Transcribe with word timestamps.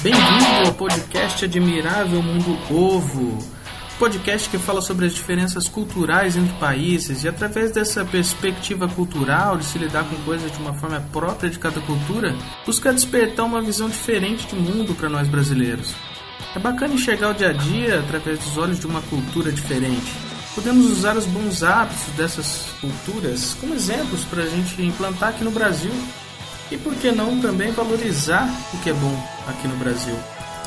Bem-vindo 0.00 0.68
ao 0.68 0.74
podcast 0.74 1.44
Admirável 1.44 2.22
Mundo 2.22 2.56
Ovo. 2.72 3.36
Podcast 3.98 4.48
que 4.48 4.56
fala 4.56 4.80
sobre 4.80 5.06
as 5.06 5.12
diferenças 5.12 5.66
culturais 5.66 6.36
entre 6.36 6.56
países 6.56 7.24
e, 7.24 7.28
através 7.28 7.72
dessa 7.72 8.04
perspectiva 8.04 8.86
cultural 8.86 9.56
de 9.56 9.64
se 9.64 9.76
lidar 9.76 10.04
com 10.04 10.14
coisas 10.22 10.52
de 10.52 10.58
uma 10.58 10.72
forma 10.74 11.00
própria 11.12 11.50
de 11.50 11.58
cada 11.58 11.80
cultura, 11.80 12.32
busca 12.64 12.92
despertar 12.92 13.44
uma 13.44 13.60
visão 13.60 13.88
diferente 13.88 14.46
de 14.46 14.54
mundo 14.54 14.94
para 14.94 15.08
nós 15.08 15.26
brasileiros. 15.26 15.92
É 16.54 16.60
bacana 16.60 16.94
enxergar 16.94 17.30
o 17.30 17.34
dia 17.34 17.48
a 17.48 17.52
dia 17.52 17.98
através 17.98 18.38
dos 18.38 18.56
olhos 18.56 18.78
de 18.78 18.86
uma 18.86 19.02
cultura 19.02 19.50
diferente. 19.50 20.12
Podemos 20.54 20.92
usar 20.92 21.16
os 21.16 21.26
bons 21.26 21.64
hábitos 21.64 22.14
dessas 22.16 22.66
culturas 22.80 23.56
como 23.60 23.74
exemplos 23.74 24.22
para 24.26 24.44
a 24.44 24.48
gente 24.48 24.80
implantar 24.80 25.30
aqui 25.30 25.42
no 25.42 25.50
Brasil. 25.50 25.92
E 26.70 26.76
por 26.76 26.94
que 26.94 27.10
não 27.10 27.40
também 27.40 27.72
valorizar 27.72 28.48
o 28.74 28.78
que 28.78 28.90
é 28.90 28.92
bom 28.92 29.28
aqui 29.46 29.66
no 29.66 29.76
Brasil? 29.76 30.14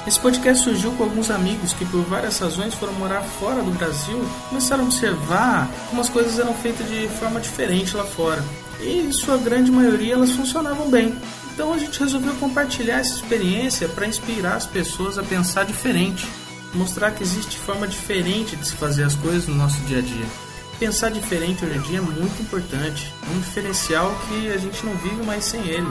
Esse 0.07 0.19
podcast 0.19 0.63
surgiu 0.63 0.91
com 0.93 1.03
alguns 1.03 1.29
amigos 1.29 1.73
que, 1.73 1.85
por 1.85 2.01
várias 2.05 2.39
razões, 2.39 2.73
foram 2.73 2.93
morar 2.93 3.21
fora 3.21 3.61
do 3.61 3.69
Brasil, 3.71 4.19
começaram 4.49 4.83
a 4.83 4.87
observar 4.87 5.69
como 5.89 6.01
as 6.01 6.09
coisas 6.09 6.39
eram 6.39 6.55
feitas 6.55 6.89
de 6.89 7.07
forma 7.07 7.39
diferente 7.39 7.95
lá 7.95 8.03
fora. 8.03 8.43
E, 8.79 9.13
sua 9.13 9.37
grande 9.37 9.69
maioria, 9.69 10.15
elas 10.15 10.31
funcionavam 10.31 10.89
bem. 10.89 11.15
Então 11.53 11.71
a 11.71 11.77
gente 11.77 11.99
resolveu 11.99 12.33
compartilhar 12.35 12.99
essa 12.99 13.15
experiência 13.15 13.87
para 13.87 14.07
inspirar 14.07 14.55
as 14.55 14.65
pessoas 14.65 15.19
a 15.19 15.23
pensar 15.23 15.65
diferente, 15.65 16.27
mostrar 16.73 17.11
que 17.11 17.21
existe 17.21 17.59
forma 17.59 17.87
diferente 17.87 18.55
de 18.55 18.65
se 18.65 18.73
fazer 18.73 19.03
as 19.03 19.13
coisas 19.13 19.47
no 19.47 19.55
nosso 19.55 19.79
dia 19.81 19.99
a 19.99 20.01
dia. 20.01 20.50
Pensar 20.81 21.11
diferente 21.11 21.63
hoje 21.63 21.77
em 21.77 21.81
dia 21.81 21.99
é 21.99 22.01
muito 22.01 22.41
importante, 22.41 23.13
um 23.31 23.39
diferencial 23.39 24.11
que 24.27 24.51
a 24.51 24.57
gente 24.57 24.83
não 24.83 24.95
vive 24.95 25.23
mais 25.23 25.45
sem 25.45 25.61
ele. 25.67 25.87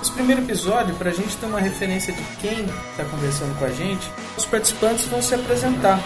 Esse 0.00 0.10
primeiro 0.12 0.40
episódio, 0.40 0.94
para 0.94 1.10
a 1.10 1.12
gente 1.12 1.36
ter 1.36 1.44
uma 1.44 1.60
referência 1.60 2.10
de 2.10 2.22
quem 2.40 2.64
está 2.64 3.04
conversando 3.04 3.54
com 3.58 3.66
a 3.66 3.68
gente, 3.68 4.10
os 4.34 4.46
participantes 4.46 5.04
vão 5.08 5.20
se 5.20 5.34
apresentar. 5.34 6.00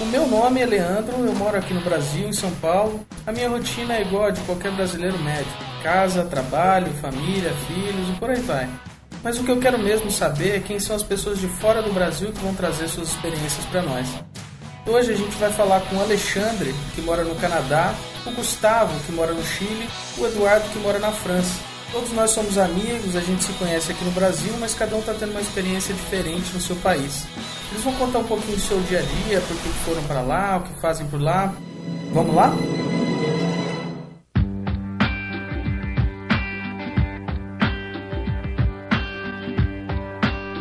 O 0.00 0.06
meu 0.06 0.26
nome 0.26 0.62
é 0.62 0.64
Leandro, 0.64 1.18
eu 1.18 1.34
moro 1.34 1.58
aqui 1.58 1.74
no 1.74 1.82
Brasil, 1.82 2.30
em 2.30 2.32
São 2.32 2.50
Paulo. 2.52 3.06
A 3.26 3.30
minha 3.30 3.50
rotina 3.50 3.94
é 3.94 4.00
igual 4.00 4.24
a 4.24 4.30
de 4.30 4.40
qualquer 4.40 4.72
brasileiro 4.72 5.18
médio: 5.18 5.52
casa, 5.82 6.24
trabalho, 6.24 6.90
família, 6.94 7.52
filhos 7.66 8.08
e 8.08 8.12
por 8.18 8.30
aí 8.30 8.40
vai. 8.40 8.70
Mas 9.22 9.38
o 9.38 9.44
que 9.44 9.50
eu 9.50 9.60
quero 9.60 9.78
mesmo 9.78 10.10
saber 10.10 10.56
é 10.56 10.60
quem 10.60 10.80
são 10.80 10.96
as 10.96 11.02
pessoas 11.02 11.38
de 11.38 11.46
fora 11.46 11.82
do 11.82 11.92
Brasil 11.92 12.32
que 12.32 12.40
vão 12.40 12.54
trazer 12.54 12.88
suas 12.88 13.08
experiências 13.08 13.66
para 13.66 13.82
nós. 13.82 14.08
Hoje 14.88 15.12
a 15.12 15.16
gente 15.16 15.36
vai 15.38 15.52
falar 15.52 15.80
com 15.80 15.96
o 15.96 16.00
Alexandre, 16.00 16.72
que 16.94 17.02
mora 17.02 17.24
no 17.24 17.34
Canadá, 17.34 17.92
o 18.24 18.30
Gustavo, 18.30 18.96
que 19.04 19.10
mora 19.10 19.32
no 19.32 19.42
Chile, 19.42 19.88
o 20.16 20.24
Eduardo, 20.24 20.68
que 20.70 20.78
mora 20.78 21.00
na 21.00 21.10
França. 21.10 21.60
Todos 21.90 22.12
nós 22.12 22.30
somos 22.30 22.56
amigos, 22.56 23.16
a 23.16 23.20
gente 23.20 23.42
se 23.42 23.52
conhece 23.54 23.90
aqui 23.90 24.04
no 24.04 24.12
Brasil, 24.12 24.54
mas 24.60 24.74
cada 24.74 24.94
um 24.94 25.00
está 25.00 25.12
tendo 25.12 25.32
uma 25.32 25.40
experiência 25.40 25.92
diferente 25.92 26.52
no 26.54 26.60
seu 26.60 26.76
país. 26.76 27.26
Eles 27.72 27.82
vão 27.82 27.94
contar 27.94 28.20
um 28.20 28.24
pouquinho 28.24 28.56
do 28.56 28.62
seu 28.62 28.78
dia 28.82 29.00
a 29.00 29.02
dia, 29.02 29.40
por 29.40 29.56
que 29.56 29.68
foram 29.84 30.04
para 30.04 30.20
lá, 30.20 30.58
o 30.58 30.62
que 30.62 30.80
fazem 30.80 31.04
por 31.08 31.20
lá. 31.20 31.52
Vamos 32.12 32.34
lá? 32.36 32.52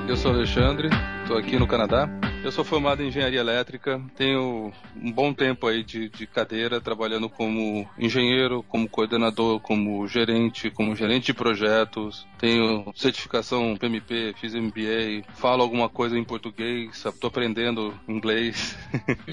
Eu 0.07 0.17
sou 0.17 0.31
Alexandre, 0.31 0.89
estou 1.21 1.37
aqui 1.37 1.59
no 1.59 1.67
Canadá. 1.67 2.09
Eu 2.45 2.51
sou 2.51 2.63
formado 2.63 3.01
em 3.01 3.07
engenharia 3.07 3.39
elétrica, 3.39 3.99
tenho 4.15 4.71
um 4.95 5.11
bom 5.11 5.33
tempo 5.33 5.65
aí 5.65 5.83
de, 5.83 6.09
de, 6.09 6.27
cadeira 6.27 6.79
trabalhando 6.79 7.27
como 7.27 7.89
engenheiro, 7.97 8.61
como 8.69 8.87
coordenador, 8.87 9.59
como 9.59 10.07
gerente, 10.07 10.69
como 10.69 10.95
gerente 10.95 11.25
de 11.25 11.33
projetos. 11.33 12.27
Tenho 12.37 12.93
certificação 12.95 13.75
PMP, 13.75 14.35
fiz 14.39 14.53
MBA, 14.53 15.23
falo 15.33 15.63
alguma 15.63 15.89
coisa 15.89 16.19
em 16.19 16.23
português, 16.23 17.03
estou 17.03 17.29
aprendendo 17.29 17.99
inglês. 18.07 18.77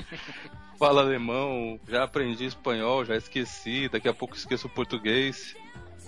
falo 0.80 1.00
alemão, 1.00 1.78
já 1.86 2.04
aprendi 2.04 2.46
espanhol, 2.46 3.04
já 3.04 3.14
esqueci, 3.14 3.90
daqui 3.90 4.08
a 4.08 4.14
pouco 4.14 4.36
esqueço 4.36 4.70
português. 4.70 5.54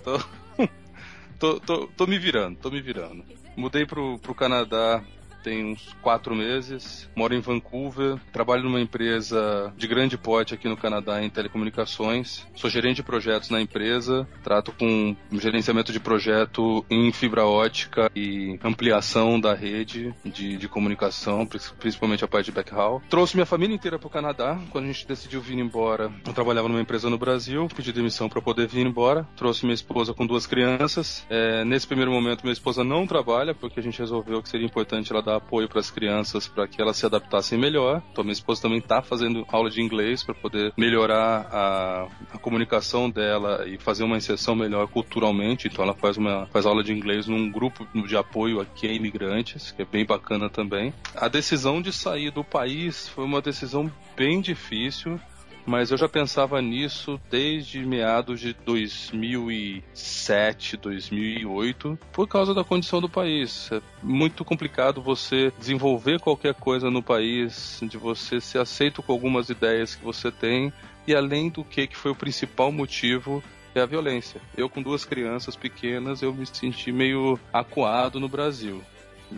Tô, 0.03 0.19
tô, 1.37 1.59
tô, 1.59 1.87
tô 1.95 2.07
me 2.07 2.17
virando, 2.17 2.57
tô 2.57 2.71
me 2.71 2.81
virando. 2.81 3.23
Mudei 3.55 3.85
pro, 3.85 4.17
pro 4.17 4.33
Canadá 4.33 5.03
tem 5.45 5.63
uns 5.63 5.95
quatro 6.01 6.35
meses, 6.35 7.07
moro 7.15 7.35
em 7.35 7.39
Vancouver, 7.39 8.17
trabalho 8.33 8.63
numa 8.63 8.81
empresa 8.81 9.71
de 9.77 9.87
grande 9.87 10.17
porte 10.17 10.55
aqui 10.55 10.67
no 10.67 10.75
Canadá 10.75 11.23
em 11.23 11.29
telecomunicações, 11.29 12.47
sou 12.55 12.67
gerente 12.67 12.95
de 12.95 13.03
projetos 13.03 13.51
na 13.51 13.61
empresa, 13.61 14.27
trato 14.43 14.71
com 14.71 15.15
gerenciamento 15.33 15.91
de 15.91 15.99
projeto 15.99 16.83
em 16.89 17.11
fibra 17.11 17.45
ótica 17.45 18.09
e 18.15 18.59
ampliação 18.63 19.39
da 19.39 19.53
rede 19.53 20.11
de, 20.25 20.57
de 20.57 20.67
comunicação, 20.67 21.47
principalmente 21.77 22.25
a 22.25 22.27
parte 22.27 22.47
de 22.47 22.51
backhaul. 22.51 23.03
Trouxe 23.07 23.35
minha 23.35 23.45
família 23.45 23.75
inteira 23.75 23.99
para 23.99 24.07
o 24.07 24.09
Canadá, 24.09 24.59
quando 24.71 24.85
a 24.85 24.87
gente 24.87 25.07
decidiu 25.07 25.41
vir 25.41 25.59
embora, 25.59 26.11
eu 26.25 26.33
trabalhava 26.33 26.67
numa 26.67 26.81
empresa 26.81 27.07
no 27.07 27.19
Brasil, 27.19 27.67
pedi 27.75 27.93
demissão 27.93 28.27
para 28.27 28.41
poder 28.41 28.67
vir 28.67 28.83
embora, 28.83 29.27
trouxe 29.35 29.63
minha 29.63 29.75
esposa 29.75 30.11
com 30.11 30.25
duas 30.25 30.47
crianças, 30.47 31.23
é, 31.29 31.63
nesse 31.63 31.85
primeiro 31.85 32.11
momento 32.11 32.41
minha 32.41 32.53
esposa 32.53 32.83
não 32.83 33.05
trabalha, 33.05 33.53
porque 33.53 33.79
a 33.79 33.83
gente 33.83 33.99
resolveu 33.99 34.41
que 34.41 34.49
seria 34.49 34.65
importante 34.65 35.11
ela 35.11 35.21
dar 35.21 35.34
apoio 35.35 35.67
para 35.67 35.79
as 35.79 35.91
crianças 35.91 36.47
para 36.47 36.67
que 36.67 36.81
elas 36.81 36.97
se 36.97 37.05
adaptassem 37.05 37.57
melhor. 37.57 38.01
Então, 38.11 38.23
minha 38.23 38.33
esposa 38.33 38.61
também 38.61 38.79
está 38.79 39.01
fazendo 39.01 39.45
aula 39.49 39.69
de 39.69 39.81
inglês 39.81 40.23
para 40.23 40.33
poder 40.33 40.73
melhorar 40.77 41.47
a, 41.51 42.07
a, 42.33 42.37
comunicação 42.37 43.09
dela 43.09 43.67
e 43.67 43.77
fazer 43.77 44.03
uma 44.03 44.17
inserção 44.17 44.55
melhor 44.55 44.87
culturalmente. 44.87 45.67
Então, 45.67 45.83
ela 45.83 45.93
faz 45.93 46.17
uma 46.17 46.47
faz 46.47 46.65
aula 46.65 46.83
de 46.83 46.93
inglês 46.93 47.27
num 47.27 47.51
grupo 47.51 47.87
de 48.07 48.17
apoio 48.17 48.59
aqui 48.59 48.87
a 48.87 48.93
imigrantes, 48.93 49.71
que 49.71 49.81
é 49.81 49.85
bem 49.85 50.05
bacana 50.05 50.49
também. 50.49 50.93
A 51.15 51.27
decisão 51.27 51.81
de 51.81 51.91
sair 51.91 52.31
do 52.31 52.43
país 52.43 53.07
foi 53.09 53.23
uma 53.25 53.41
decisão 53.41 53.91
bem 54.15 54.41
difícil 54.41 55.19
mas 55.65 55.91
eu 55.91 55.97
já 55.97 56.07
pensava 56.07 56.61
nisso 56.61 57.19
desde 57.29 57.85
meados 57.85 58.39
de 58.39 58.53
2007, 58.53 60.77
2008, 60.77 61.99
por 62.11 62.27
causa 62.27 62.53
da 62.53 62.63
condição 62.63 63.01
do 63.01 63.09
país. 63.09 63.71
É 63.71 63.81
muito 64.03 64.45
complicado 64.45 65.01
você 65.01 65.51
desenvolver 65.57 66.19
qualquer 66.19 66.53
coisa 66.53 66.91
no 66.91 67.01
país, 67.01 67.79
de 67.81 67.97
você 67.97 68.39
ser 68.39 68.59
aceito 68.59 69.01
com 69.01 69.11
algumas 69.11 69.49
ideias 69.49 69.95
que 69.95 70.03
você 70.03 70.31
tem, 70.31 70.71
e 71.07 71.15
além 71.15 71.49
do 71.49 71.63
que, 71.63 71.87
que 71.87 71.97
foi 71.97 72.11
o 72.11 72.15
principal 72.15 72.71
motivo 72.71 73.43
é 73.73 73.81
a 73.81 73.85
violência. 73.85 74.39
Eu 74.55 74.69
com 74.69 74.81
duas 74.81 75.03
crianças 75.03 75.55
pequenas, 75.55 76.21
eu 76.21 76.33
me 76.33 76.45
senti 76.45 76.91
meio 76.91 77.39
acuado 77.51 78.19
no 78.19 78.29
Brasil. 78.29 78.83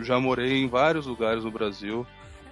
Já 0.00 0.20
morei 0.20 0.62
em 0.62 0.68
vários 0.68 1.06
lugares 1.06 1.44
no 1.44 1.50
Brasil, 1.50 2.06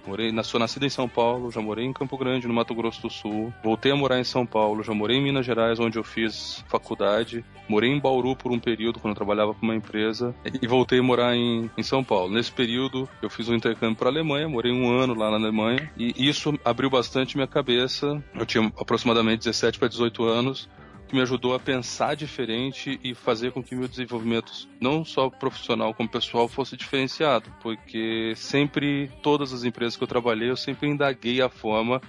Morei, 0.07 0.31
sou 0.41 0.57
nascido 0.57 0.85
em 0.85 0.89
São 0.89 1.09
Paulo, 1.09 1.51
já 1.51 1.59
morei 1.59 1.85
em 1.85 1.91
Campo 1.91 2.17
Grande, 2.17 2.47
no 2.47 2.53
Mato 2.53 2.73
Grosso 2.73 3.01
do 3.01 3.09
Sul. 3.09 3.53
Voltei 3.61 3.91
a 3.91 3.95
morar 3.95 4.17
em 4.17 4.23
São 4.23 4.45
Paulo, 4.45 4.81
já 4.81 4.93
morei 4.93 5.17
em 5.17 5.21
Minas 5.21 5.45
Gerais, 5.45 5.81
onde 5.81 5.99
eu 5.99 6.03
fiz 6.03 6.63
faculdade. 6.69 7.43
Morei 7.67 7.91
em 7.91 7.99
Bauru 7.99 8.33
por 8.33 8.53
um 8.53 8.59
período, 8.59 8.99
quando 8.99 9.11
eu 9.11 9.17
trabalhava 9.17 9.53
com 9.53 9.65
uma 9.65 9.75
empresa. 9.75 10.33
E 10.61 10.65
voltei 10.65 10.99
a 10.99 11.03
morar 11.03 11.35
em, 11.35 11.69
em 11.77 11.83
São 11.83 12.05
Paulo. 12.05 12.33
Nesse 12.33 12.53
período, 12.53 13.07
eu 13.21 13.29
fiz 13.29 13.49
um 13.49 13.55
intercâmbio 13.55 13.97
para 13.97 14.07
a 14.07 14.11
Alemanha, 14.11 14.47
morei 14.47 14.71
um 14.71 14.89
ano 14.89 15.13
lá 15.13 15.29
na 15.29 15.35
Alemanha. 15.35 15.91
E 15.97 16.13
isso 16.17 16.57
abriu 16.63 16.89
bastante 16.89 17.35
minha 17.35 17.47
cabeça. 17.47 18.23
Eu 18.33 18.45
tinha 18.45 18.71
aproximadamente 18.79 19.39
17 19.39 19.77
para 19.77 19.89
18 19.89 20.23
anos 20.23 20.69
que 21.07 21.15
me 21.15 21.21
ajudou 21.21 21.55
a 21.55 21.59
pensar 21.59 22.15
diferente 22.15 22.99
e 23.03 23.15
fazer 23.15 23.51
com 23.51 23.63
que 23.63 23.75
meu 23.75 23.87
desenvolvimento, 23.87 24.51
não 24.79 25.05
só 25.05 25.29
profissional 25.29 25.93
como 25.93 26.09
pessoal, 26.09 26.47
fosse 26.47 26.75
diferenciado, 26.75 27.49
porque 27.61 28.33
sempre, 28.35 29.09
todas 29.23 29.53
as 29.53 29.63
empresas 29.63 29.95
que 29.95 30.03
eu 30.03 30.07
trabalhei, 30.07 30.49
eu 30.49 30.57
sempre 30.57 30.89
indaguei 30.89 31.41
a 31.41 31.49
forma 31.49 32.01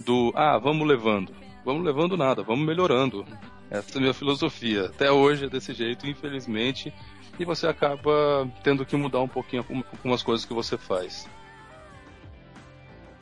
do, 0.00 0.32
ah, 0.36 0.56
vamos 0.58 0.86
levando. 0.86 1.34
Vamos 1.64 1.84
levando 1.84 2.16
nada, 2.16 2.42
vamos 2.42 2.64
melhorando. 2.64 3.24
Essa 3.70 3.94
é 3.94 3.98
a 3.98 4.00
minha 4.00 4.14
filosofia. 4.14 4.86
Até 4.86 5.10
hoje 5.10 5.46
é 5.46 5.48
desse 5.48 5.72
jeito, 5.72 6.06
infelizmente, 6.06 6.92
e 7.38 7.44
você 7.44 7.66
acaba 7.66 8.48
tendo 8.62 8.84
que 8.84 8.94
mudar 8.96 9.20
um 9.20 9.28
pouquinho 9.28 9.64
algumas 9.92 10.22
coisas 10.22 10.46
que 10.46 10.54
você 10.54 10.76
faz. 10.76 11.28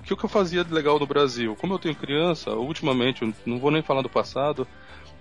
O 0.01 0.17
que 0.17 0.25
eu 0.25 0.29
fazia 0.29 0.65
de 0.65 0.75
legal 0.75 0.99
no 0.99 1.07
Brasil? 1.07 1.57
Como 1.57 1.73
eu 1.73 1.79
tenho 1.79 1.95
criança, 1.95 2.51
ultimamente, 2.51 3.33
não 3.47 3.59
vou 3.59 3.71
nem 3.71 3.83
falar 3.83 4.03
do 4.03 4.11
passado, 4.11 4.67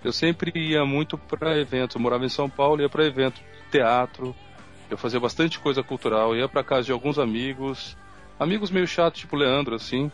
eu 0.04 0.12
sempre 0.12 0.52
ia 0.54 0.84
muito 0.84 1.16
para 1.16 1.58
eventos. 1.58 1.96
Morava 1.96 2.24
em 2.24 2.28
São 2.28 2.48
Paulo, 2.48 2.82
ia 2.82 2.88
para 2.88 3.04
evento, 3.04 3.40
teatro. 3.70 4.34
Eu 4.90 4.98
fazia 4.98 5.20
bastante 5.20 5.58
coisa 5.58 5.82
cultural, 5.82 6.36
ia 6.36 6.48
para 6.48 6.62
casa 6.62 6.86
de 6.86 6.92
alguns 6.92 7.18
amigos, 7.18 7.96
amigos 8.38 8.70
meio 8.70 8.86
chatos, 8.86 9.20
tipo 9.20 9.36
Leandro, 9.36 9.74
assim. 9.74 10.10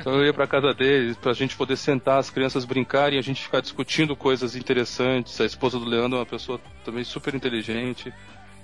Então 0.00 0.14
eu 0.14 0.24
ia 0.24 0.32
para 0.32 0.46
casa 0.46 0.72
deles 0.72 1.16
para 1.16 1.30
a 1.30 1.34
gente 1.34 1.54
poder 1.54 1.76
sentar, 1.76 2.18
as 2.18 2.30
crianças 2.30 2.64
brincarem, 2.64 3.18
a 3.18 3.22
gente 3.22 3.42
ficar 3.42 3.60
discutindo 3.60 4.16
coisas 4.16 4.56
interessantes. 4.56 5.40
A 5.40 5.44
esposa 5.44 5.78
do 5.78 5.84
Leandro 5.84 6.16
é 6.16 6.20
uma 6.20 6.26
pessoa 6.26 6.60
também 6.84 7.04
super 7.04 7.34
inteligente 7.34 8.12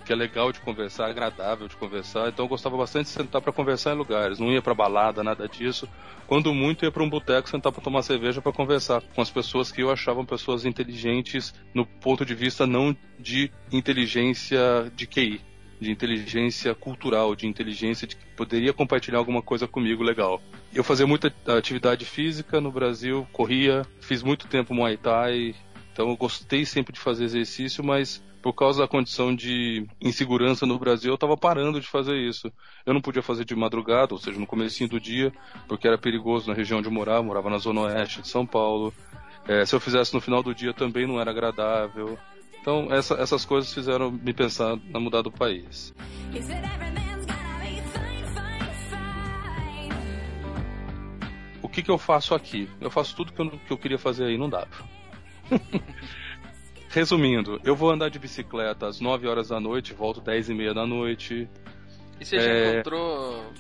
que 0.03 0.13
é 0.13 0.17
legal 0.17 0.53
de 0.53 0.61
conversar, 0.61 1.09
agradável 1.09 1.69
de 1.69 1.77
conversar. 1.77 2.29
Então 2.29 2.45
eu 2.45 2.49
gostava 2.49 2.77
bastante 2.77 3.07
de 3.07 3.11
sentar 3.13 3.41
para 3.41 3.53
conversar 3.53 3.95
em 3.95 3.99
lugares. 3.99 4.39
Não 4.39 4.53
ia 4.53 4.61
para 4.61 4.75
balada, 4.75 5.23
nada 5.23 5.49
disso. 5.49 5.89
Quando 6.27 6.53
muito, 6.55 6.85
ia 6.85 6.91
para 6.91 7.03
um 7.03 7.09
boteco 7.09 7.49
sentar 7.49 7.73
para 7.73 7.83
tomar 7.83 8.03
cerveja 8.03 8.41
para 8.41 8.53
conversar 8.53 9.03
com 9.15 9.21
as 9.21 9.31
pessoas 9.31 9.71
que 9.71 9.83
eu 9.83 9.91
achava 9.91 10.25
pessoas 10.25 10.65
inteligentes 10.65 11.55
no 11.75 11.85
ponto 11.85 12.25
de 12.25 12.35
vista 12.35 12.67
não 12.67 12.97
de 13.19 13.51
inteligência 13.71 14.91
de 14.95 15.07
QI, 15.07 15.41
de 15.81 15.91
inteligência 15.91 16.75
cultural, 16.75 17.35
de 17.35 17.47
inteligência 17.47 18.07
de 18.07 18.17
que 18.17 18.25
poderia 18.37 18.73
compartilhar 18.73 19.19
alguma 19.19 19.43
coisa 19.43 19.67
comigo 19.67 20.03
legal. 20.03 20.41
Eu 20.75 20.85
fazia 20.85 21.07
muita 21.07 21.33
atividade 21.47 22.05
física 22.05 22.61
no 22.61 22.71
Brasil, 22.71 23.27
corria, 23.33 23.87
fiz 24.01 24.23
muito 24.23 24.49
tempo 24.49 24.75
Muay 24.75 24.97
Thai, 24.97 25.55
então 25.93 26.09
eu 26.09 26.17
gostei 26.17 26.65
sempre 26.65 26.93
de 26.93 27.01
fazer 27.01 27.25
exercício, 27.25 27.85
mas 27.85 28.23
por 28.43 28.53
causa 28.53 28.83
da 28.83 28.89
condição 28.89 29.35
de 29.35 29.87
insegurança 30.01 30.67
no 30.67 30.79
Brasil, 30.79 31.13
eu 31.13 31.15
estava 31.15 31.37
parando 31.37 31.81
de 31.81 31.87
fazer 31.87 32.17
isso. 32.17 32.53
Eu 32.85 32.93
não 32.93 33.01
podia 33.01 33.23
fazer 33.23 33.45
de 33.45 33.55
madrugada, 33.55 34.13
ou 34.13 34.19
seja, 34.19 34.39
no 34.39 34.47
começo 34.47 34.87
do 34.89 34.99
dia, 34.99 35.33
porque 35.69 35.87
era 35.87 35.97
perigoso 35.97 36.49
na 36.49 36.55
região 36.55 36.81
onde 36.81 36.89
eu 36.89 36.93
morava, 36.93 37.23
morava 37.23 37.49
na 37.49 37.59
zona 37.59 37.83
oeste 37.83 38.21
de 38.21 38.29
São 38.29 38.45
Paulo. 38.45 38.93
É, 39.47 39.65
se 39.65 39.75
eu 39.75 39.81
fizesse 39.81 40.13
no 40.13 40.21
final 40.21 40.43
do 40.43 40.55
dia 40.55 40.75
também 40.75 41.07
não 41.07 41.21
era 41.21 41.31
agradável. 41.31 42.19
Então 42.61 42.89
essa, 42.91 43.15
essas 43.15 43.45
coisas 43.45 43.73
fizeram 43.73 44.11
me 44.11 44.33
pensar 44.33 44.77
na 44.91 44.99
mudar 44.99 45.23
do 45.23 45.31
país. 45.31 45.95
O 51.63 51.69
que, 51.69 51.83
que 51.83 51.91
eu 51.91 51.99
faço 51.99 52.35
aqui? 52.35 52.69
Eu 52.81 52.91
faço 52.91 53.15
tudo 53.15 53.33
que 53.33 53.41
eu, 53.41 53.51
que 53.51 53.73
eu 53.73 53.79
queria 53.79 53.99
fazer 53.99 54.25
aí, 54.25 54.37
não 54.37 54.49
dava. 54.49 54.69
Resumindo, 56.93 57.59
eu 57.65 57.75
vou 57.75 57.91
andar 57.91 58.11
de 58.11 58.19
bicicleta 58.19 58.87
às 58.87 59.01
9 59.01 59.27
horas 59.27 59.49
da 59.49 59.59
noite, 59.59 59.95
volto 59.95 60.21
10 60.21 60.51
e 60.51 60.55
meia 60.55 60.75
da 60.75 60.87
noite. 60.87 61.49
E 62.21 62.25
você 62.25 62.37
é... 62.37 62.41
já 62.41 62.71
encontrou. 62.75 63.53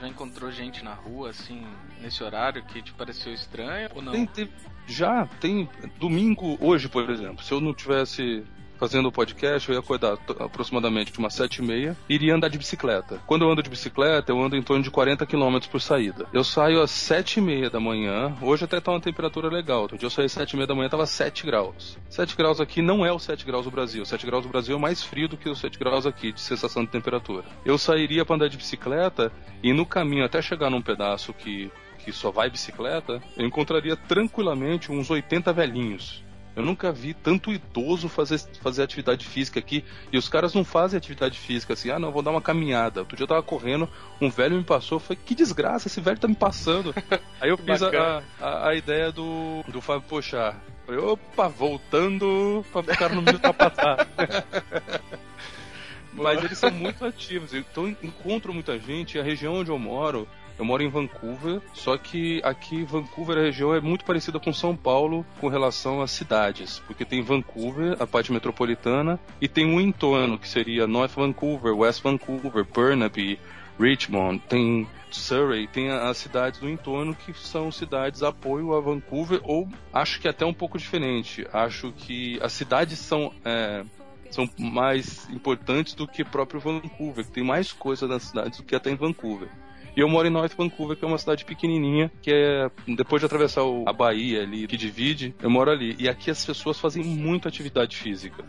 Já 0.00 0.08
encontrou 0.08 0.50
gente 0.50 0.82
na 0.82 0.92
rua, 0.92 1.30
assim, 1.30 1.64
nesse 2.00 2.24
horário 2.24 2.64
que 2.64 2.82
te 2.82 2.92
pareceu 2.92 3.32
estranho 3.32 3.88
ou 3.94 4.02
não? 4.02 4.10
Tem, 4.10 4.26
tem, 4.26 4.50
já, 4.88 5.24
tem. 5.40 5.68
Domingo, 6.00 6.58
hoje, 6.60 6.88
por 6.88 7.08
exemplo, 7.08 7.44
se 7.44 7.52
eu 7.52 7.60
não 7.60 7.72
tivesse 7.72 8.44
fazendo 8.78 9.08
o 9.08 9.12
podcast, 9.12 9.68
eu 9.68 9.74
ia 9.74 9.80
acordar 9.80 10.18
aproximadamente 10.38 11.12
de 11.12 11.18
umas 11.18 11.34
sete 11.34 11.58
e 11.58 11.62
meia 11.62 11.96
iria 12.08 12.34
andar 12.34 12.48
de 12.48 12.58
bicicleta. 12.58 13.20
Quando 13.26 13.42
eu 13.42 13.50
ando 13.50 13.62
de 13.62 13.70
bicicleta, 13.70 14.32
eu 14.32 14.42
ando 14.42 14.56
em 14.56 14.62
torno 14.62 14.82
de 14.82 14.90
40 14.90 15.26
km 15.26 15.58
por 15.70 15.80
saída. 15.80 16.26
Eu 16.32 16.44
saio 16.44 16.80
às 16.80 16.90
sete 16.90 17.38
e 17.38 17.42
meia 17.42 17.70
da 17.70 17.80
manhã, 17.80 18.34
hoje 18.40 18.64
até 18.64 18.80
tá 18.80 18.90
uma 18.90 19.00
temperatura 19.00 19.48
legal. 19.48 19.82
Outro 19.82 19.98
dia 19.98 20.06
eu 20.06 20.10
saí 20.10 20.26
às 20.26 20.32
sete 20.32 20.52
e 20.52 20.56
meia 20.56 20.66
da 20.66 20.74
manhã, 20.74 20.88
tava 20.88 21.06
7 21.06 21.46
graus. 21.46 21.98
7 22.08 22.36
graus 22.36 22.60
aqui 22.60 22.82
não 22.82 23.04
é 23.04 23.12
o 23.12 23.18
7 23.18 23.44
graus 23.44 23.64
do 23.64 23.70
Brasil. 23.70 24.04
7 24.04 24.26
graus 24.26 24.44
do 24.44 24.48
Brasil 24.48 24.76
é 24.76 24.78
mais 24.78 25.02
frio 25.02 25.28
do 25.28 25.36
que 25.36 25.48
os 25.48 25.58
7 25.58 25.78
graus 25.78 26.06
aqui, 26.06 26.32
de 26.32 26.40
sensação 26.40 26.84
de 26.84 26.90
temperatura. 26.90 27.44
Eu 27.64 27.78
sairia 27.78 28.24
para 28.24 28.36
andar 28.36 28.48
de 28.48 28.56
bicicleta 28.56 29.32
e 29.62 29.72
no 29.72 29.86
caminho 29.86 30.24
até 30.24 30.40
chegar 30.40 30.70
num 30.70 30.82
pedaço 30.82 31.32
que 31.32 31.70
que 32.04 32.12
só 32.12 32.30
vai 32.30 32.50
bicicleta, 32.50 33.22
eu 33.34 33.46
encontraria 33.46 33.96
tranquilamente 33.96 34.92
uns 34.92 35.10
80 35.10 35.52
velhinhos 35.54 36.23
eu 36.56 36.62
nunca 36.62 36.92
vi 36.92 37.14
tanto 37.14 37.52
idoso 37.52 38.08
fazer, 38.08 38.38
fazer 38.60 38.82
atividade 38.82 39.26
física 39.26 39.58
aqui. 39.58 39.84
E 40.12 40.18
os 40.18 40.28
caras 40.28 40.54
não 40.54 40.64
fazem 40.64 40.96
atividade 40.96 41.38
física 41.38 41.72
assim, 41.72 41.90
ah 41.90 41.98
não, 41.98 42.12
vou 42.12 42.22
dar 42.22 42.30
uma 42.30 42.40
caminhada. 42.40 43.00
Outro 43.00 43.16
dia 43.16 43.24
eu 43.24 43.28
tava 43.28 43.42
correndo, 43.42 43.88
um 44.20 44.30
velho 44.30 44.56
me 44.56 44.64
passou, 44.64 45.00
foi 45.00 45.16
que 45.16 45.34
desgraça, 45.34 45.88
esse 45.88 46.00
velho 46.00 46.18
tá 46.18 46.28
me 46.28 46.36
passando. 46.36 46.94
Aí 47.40 47.50
eu 47.50 47.58
fiz 47.58 47.82
a, 47.82 48.22
a, 48.40 48.68
a, 48.68 48.74
ideia 48.74 49.10
do, 49.10 49.64
do 49.68 49.80
Fábio 49.80 50.08
Pochar. 50.08 50.56
Falei, 50.86 51.00
opa, 51.00 51.48
voltando 51.48 52.64
pra 52.72 52.82
ficar 52.82 53.08
no 53.08 53.22
meio 53.22 53.40
passar. 53.40 54.06
Mas 56.12 56.44
eles 56.44 56.58
são 56.58 56.70
muito 56.70 57.04
ativos, 57.04 57.52
então 57.52 57.88
encontro 57.88 58.54
muita 58.54 58.78
gente. 58.78 59.18
A 59.18 59.22
região 59.22 59.54
onde 59.54 59.70
eu 59.70 59.78
moro, 59.78 60.28
eu 60.58 60.64
moro 60.64 60.82
em 60.82 60.88
Vancouver, 60.88 61.60
só 61.72 61.96
que 61.96 62.40
aqui 62.44 62.84
Vancouver, 62.84 63.38
a 63.38 63.42
região 63.42 63.74
é 63.74 63.80
muito 63.80 64.04
parecida 64.04 64.38
com 64.38 64.52
São 64.52 64.76
Paulo 64.76 65.26
com 65.40 65.48
relação 65.48 66.00
às 66.00 66.10
cidades, 66.10 66.80
porque 66.86 67.04
tem 67.04 67.22
Vancouver, 67.22 67.96
a 68.00 68.06
parte 68.06 68.32
metropolitana, 68.32 69.18
e 69.40 69.48
tem 69.48 69.66
um 69.66 69.80
entorno 69.80 70.38
que 70.38 70.48
seria 70.48 70.86
North 70.86 71.12
Vancouver, 71.12 71.76
West 71.76 72.02
Vancouver, 72.02 72.64
Burnaby, 72.64 73.38
Richmond, 73.78 74.40
tem 74.48 74.86
Surrey, 75.10 75.66
tem 75.66 75.90
as 75.90 76.16
cidades 76.16 76.60
do 76.60 76.68
entorno 76.68 77.14
que 77.14 77.32
são 77.34 77.70
cidades 77.70 78.22
apoio 78.22 78.74
a 78.74 78.80
Vancouver, 78.80 79.40
ou 79.42 79.68
acho 79.92 80.20
que 80.20 80.28
até 80.28 80.44
um 80.44 80.54
pouco 80.54 80.78
diferente. 80.78 81.46
Acho 81.52 81.92
que 81.92 82.38
as 82.42 82.52
cidades 82.52 82.98
são. 82.98 83.32
É, 83.44 83.84
são 84.30 84.50
mais 84.58 85.30
importantes 85.30 85.94
do 85.94 86.08
que 86.08 86.24
próprio 86.24 86.58
Vancouver, 86.58 87.24
que 87.24 87.30
tem 87.30 87.44
mais 87.44 87.72
coisa 87.72 88.08
nas 88.08 88.24
cidades 88.24 88.58
do 88.58 88.64
que 88.64 88.74
até 88.74 88.90
em 88.90 88.96
Vancouver. 88.96 89.48
E 89.96 90.00
eu 90.00 90.08
moro 90.08 90.26
em 90.26 90.30
North 90.30 90.54
Vancouver, 90.56 90.96
que 90.96 91.04
é 91.04 91.08
uma 91.08 91.18
cidade 91.18 91.44
pequenininha, 91.44 92.10
que 92.20 92.32
é 92.32 92.70
depois 92.88 93.20
de 93.20 93.26
atravessar 93.26 93.62
a 93.86 93.92
Bahia 93.92 94.42
ali, 94.42 94.66
que 94.66 94.76
divide, 94.76 95.34
eu 95.40 95.50
moro 95.50 95.70
ali. 95.70 95.94
E 95.98 96.08
aqui 96.08 96.30
as 96.30 96.44
pessoas 96.44 96.78
fazem 96.80 97.04
muita 97.04 97.48
atividade 97.48 97.96
física. 97.96 98.44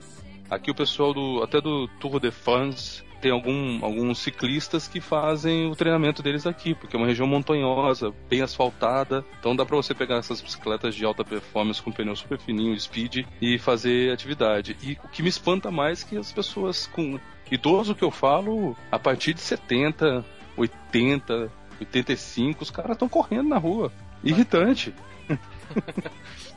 Aqui 0.50 0.70
o 0.70 0.76
pessoal 0.76 1.14
do 1.14 1.44
até 1.44 1.60
do 1.60 1.88
Tour 2.00 2.20
de 2.20 2.32
France 2.32 3.04
tem 3.22 3.32
algum, 3.32 3.84
alguns 3.84 4.20
ciclistas 4.20 4.88
que 4.88 5.02
fazem 5.02 5.68
o 5.72 5.76
treinamento 5.76 6.22
deles 6.22 6.46
aqui, 6.46 6.76
porque 6.76 6.96
é 6.96 7.00
uma 7.00 7.08
região 7.08 7.28
montanhosa, 7.28 8.14
bem 8.30 8.44
asfaltada, 8.44 9.26
então 9.40 9.56
dá 9.56 9.66
para 9.66 9.76
você 9.76 9.96
pegar 9.96 10.18
essas 10.18 10.42
bicicletas 10.42 10.94
de 10.94 11.04
alta 11.04 11.24
performance 11.24 11.82
com 11.82 11.92
pneu 11.92 12.16
super 12.16 12.38
fininho, 12.38 12.80
speed, 12.80 13.26
e 13.42 13.58
fazer 13.58 14.14
atividade. 14.14 14.78
E 14.84 14.98
o 15.04 15.08
que 15.08 15.24
me 15.24 15.30
espanta 15.30 15.72
mais 15.72 16.04
é 16.04 16.08
que 16.08 16.18
as 16.18 16.32
pessoas 16.32 16.86
com 16.86 17.20
idoso 17.50 17.96
que 17.96 18.04
eu 18.04 18.12
falo, 18.12 18.76
a 18.92 19.00
partir 19.00 19.34
de 19.34 19.42
70, 19.42 20.24
80, 20.58 21.52
85, 21.80 22.64
os 22.64 22.72
caras 22.72 22.92
estão 22.92 23.10
correndo 23.10 23.50
na 23.50 23.58
rua. 23.58 23.92
Irritante. 24.24 24.94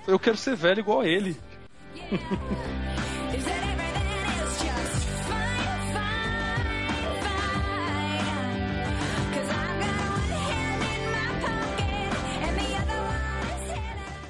Eu 0.07 0.19
quero 0.19 0.37
ser 0.37 0.57
velho 0.57 0.81
igual 0.81 1.05
ele. 1.05 1.37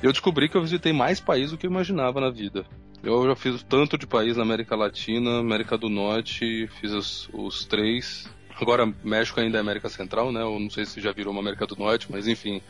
Eu 0.00 0.12
descobri 0.12 0.48
que 0.48 0.56
eu 0.56 0.62
visitei 0.62 0.92
mais 0.92 1.20
países 1.20 1.50
do 1.50 1.58
que 1.58 1.66
eu 1.66 1.70
imaginava 1.70 2.20
na 2.20 2.30
vida. 2.30 2.64
Eu 3.02 3.24
já 3.26 3.34
fiz 3.34 3.62
tanto 3.62 3.98
de 3.98 4.06
país 4.06 4.36
na 4.36 4.42
América 4.42 4.76
Latina, 4.76 5.38
América 5.38 5.76
do 5.76 5.88
Norte, 5.88 6.68
fiz 6.80 6.92
os, 6.92 7.28
os 7.32 7.64
três. 7.64 8.28
Agora, 8.60 8.92
México 9.04 9.40
ainda 9.40 9.58
é 9.58 9.60
América 9.60 9.88
Central, 9.88 10.32
né? 10.32 10.42
Eu 10.42 10.58
não 10.58 10.68
sei 10.68 10.84
se 10.84 11.00
já 11.00 11.12
virou 11.12 11.32
uma 11.32 11.40
América 11.40 11.66
do 11.66 11.76
Norte, 11.76 12.08
mas 12.10 12.26
enfim. 12.26 12.60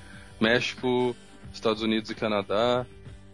México, 0.41 1.17
Estados 1.53 1.83
Unidos 1.83 2.11
e 2.11 2.15
Canadá. 2.15 2.87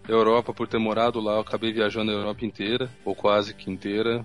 Europa, 0.06 0.52
por 0.52 0.68
ter 0.68 0.78
morado 0.78 1.18
lá, 1.18 1.34
eu 1.34 1.40
acabei 1.40 1.72
viajando 1.72 2.10
a 2.10 2.14
Europa 2.14 2.44
inteira, 2.44 2.90
ou 3.04 3.14
quase 3.14 3.54
que 3.54 3.70
inteira. 3.70 4.24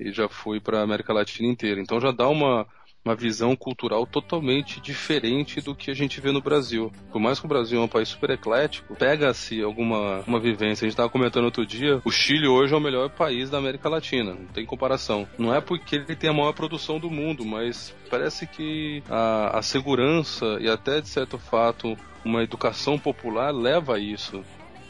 E 0.00 0.10
já 0.12 0.28
fui 0.28 0.58
para 0.58 0.80
América 0.80 1.12
Latina 1.12 1.48
inteira. 1.48 1.80
Então 1.80 2.00
já 2.00 2.10
dá 2.10 2.28
uma, 2.28 2.66
uma 3.08 3.14
visão 3.14 3.56
cultural 3.56 4.06
totalmente 4.06 4.80
diferente 4.80 5.62
do 5.62 5.74
que 5.74 5.90
a 5.90 5.94
gente 5.94 6.20
vê 6.20 6.30
no 6.30 6.42
Brasil. 6.42 6.92
Por 7.10 7.18
mais 7.18 7.40
que 7.40 7.46
o 7.46 7.48
Brasil 7.48 7.80
é 7.80 7.82
um 7.82 7.88
país 7.88 8.08
super 8.10 8.30
eclético, 8.30 8.94
pega-se 8.94 9.62
alguma 9.62 10.22
uma 10.26 10.38
vivência. 10.38 10.84
A 10.84 10.86
gente 10.86 10.92
estava 10.92 11.08
comentando 11.08 11.46
outro 11.46 11.64
dia, 11.64 12.02
o 12.04 12.10
Chile 12.10 12.46
hoje 12.46 12.74
é 12.74 12.76
o 12.76 12.80
melhor 12.80 13.08
país 13.08 13.48
da 13.48 13.56
América 13.56 13.88
Latina, 13.88 14.34
não 14.34 14.46
tem 14.46 14.66
comparação. 14.66 15.26
Não 15.38 15.54
é 15.54 15.60
porque 15.60 15.96
ele 15.96 16.14
tem 16.14 16.28
a 16.28 16.34
maior 16.34 16.52
produção 16.52 16.98
do 16.98 17.10
mundo, 17.10 17.46
mas 17.46 17.94
parece 18.10 18.46
que 18.46 19.02
a, 19.08 19.58
a 19.58 19.62
segurança 19.62 20.58
e 20.60 20.68
até 20.68 21.00
de 21.00 21.08
certo 21.08 21.38
fato 21.38 21.96
uma 22.22 22.42
educação 22.42 22.98
popular 22.98 23.54
leva 23.54 23.94
a 23.94 23.98
isso 23.98 24.44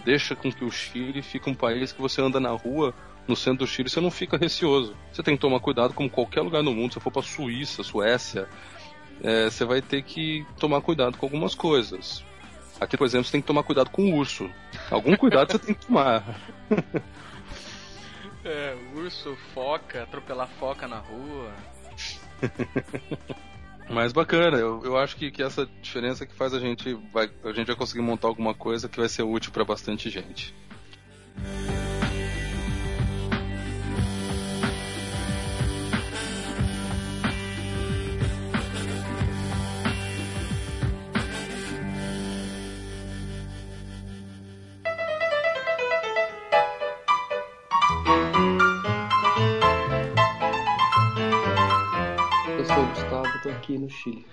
deixa 0.04 0.34
com 0.34 0.50
que 0.50 0.64
o 0.64 0.70
Chile 0.70 1.20
fique 1.20 1.50
um 1.50 1.54
país 1.54 1.92
que 1.92 2.00
você 2.00 2.22
anda 2.22 2.40
na 2.40 2.50
rua, 2.50 2.94
no 3.28 3.36
centro 3.36 3.58
do 3.58 3.66
Chile, 3.66 3.88
você 3.88 4.00
não 4.00 4.10
fica 4.10 4.36
receoso. 4.36 4.96
Você 5.12 5.22
tem 5.22 5.36
que 5.36 5.40
tomar 5.40 5.60
cuidado, 5.60 5.94
como 5.94 6.08
qualquer 6.08 6.40
lugar 6.40 6.62
no 6.62 6.74
mundo, 6.74 6.94
se 6.94 7.00
for 7.00 7.12
para 7.12 7.22
Suíça, 7.22 7.82
Suécia, 7.82 8.48
é, 9.22 9.50
você 9.50 9.64
vai 9.64 9.82
ter 9.82 10.02
que 10.02 10.46
tomar 10.58 10.80
cuidado 10.80 11.16
com 11.16 11.26
algumas 11.26 11.54
coisas. 11.54 12.24
Aqui, 12.80 12.96
por 12.96 13.04
exemplo, 13.06 13.24
você 13.26 13.32
tem 13.32 13.40
que 13.40 13.46
tomar 13.46 13.62
cuidado 13.62 13.90
com 13.90 14.02
o 14.02 14.16
urso. 14.16 14.48
Algum 14.90 15.16
cuidado 15.16 15.52
você 15.52 15.58
tem 15.58 15.74
que 15.74 15.86
tomar. 15.86 16.24
É, 18.44 18.74
urso, 18.94 19.36
foca, 19.52 20.04
atropelar 20.04 20.48
foca 20.58 20.88
na 20.88 20.98
rua. 20.98 21.52
Mas 23.90 24.12
bacana, 24.12 24.56
eu, 24.56 24.82
eu 24.84 24.96
acho 24.96 25.16
que, 25.16 25.30
que 25.30 25.42
essa 25.42 25.68
diferença 25.82 26.24
que 26.24 26.34
faz 26.34 26.54
a 26.54 26.60
gente 26.60 26.94
vai 27.12 27.30
a 27.44 27.52
gente 27.52 27.66
vai 27.66 27.76
conseguir 27.76 28.00
montar 28.00 28.28
alguma 28.28 28.54
coisa 28.54 28.88
que 28.88 28.98
vai 28.98 29.08
ser 29.08 29.22
útil 29.22 29.52
para 29.52 29.64
bastante 29.64 30.08
gente. 30.08 30.54
Aqui 53.50 53.78
no 53.78 53.88
Chile. 53.88 54.24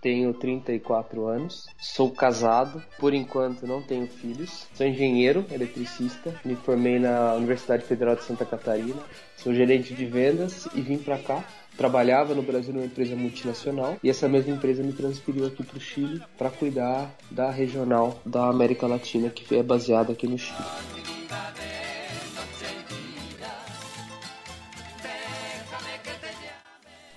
tenho 0.00 0.34
34 0.34 1.26
anos, 1.26 1.66
sou 1.78 2.10
casado, 2.10 2.82
por 2.98 3.14
enquanto 3.14 3.66
não 3.66 3.80
tenho 3.80 4.06
filhos, 4.06 4.66
sou 4.74 4.86
engenheiro 4.86 5.46
eletricista, 5.50 6.38
me 6.44 6.54
formei 6.54 6.98
na 6.98 7.32
Universidade 7.32 7.84
Federal 7.84 8.14
de 8.14 8.22
Santa 8.22 8.44
Catarina, 8.44 9.00
sou 9.34 9.54
gerente 9.54 9.94
de 9.94 10.04
vendas 10.04 10.68
e 10.74 10.82
vim 10.82 10.98
para 10.98 11.18
cá. 11.18 11.42
Trabalhava 11.76 12.34
no 12.34 12.42
Brasil 12.42 12.72
numa 12.72 12.84
empresa 12.84 13.16
multinacional 13.16 13.96
e 14.02 14.08
essa 14.08 14.28
mesma 14.28 14.54
empresa 14.54 14.82
me 14.82 14.92
transferiu 14.92 15.46
aqui 15.46 15.64
para 15.64 15.78
o 15.78 15.80
Chile 15.80 16.22
para 16.38 16.50
cuidar 16.50 17.12
da 17.30 17.50
regional 17.50 18.20
da 18.24 18.48
América 18.48 18.86
Latina 18.86 19.28
que 19.30 19.56
é 19.56 19.62
baseada 19.62 20.12
aqui 20.12 20.28
no 20.28 20.38
Chile. 20.38 20.62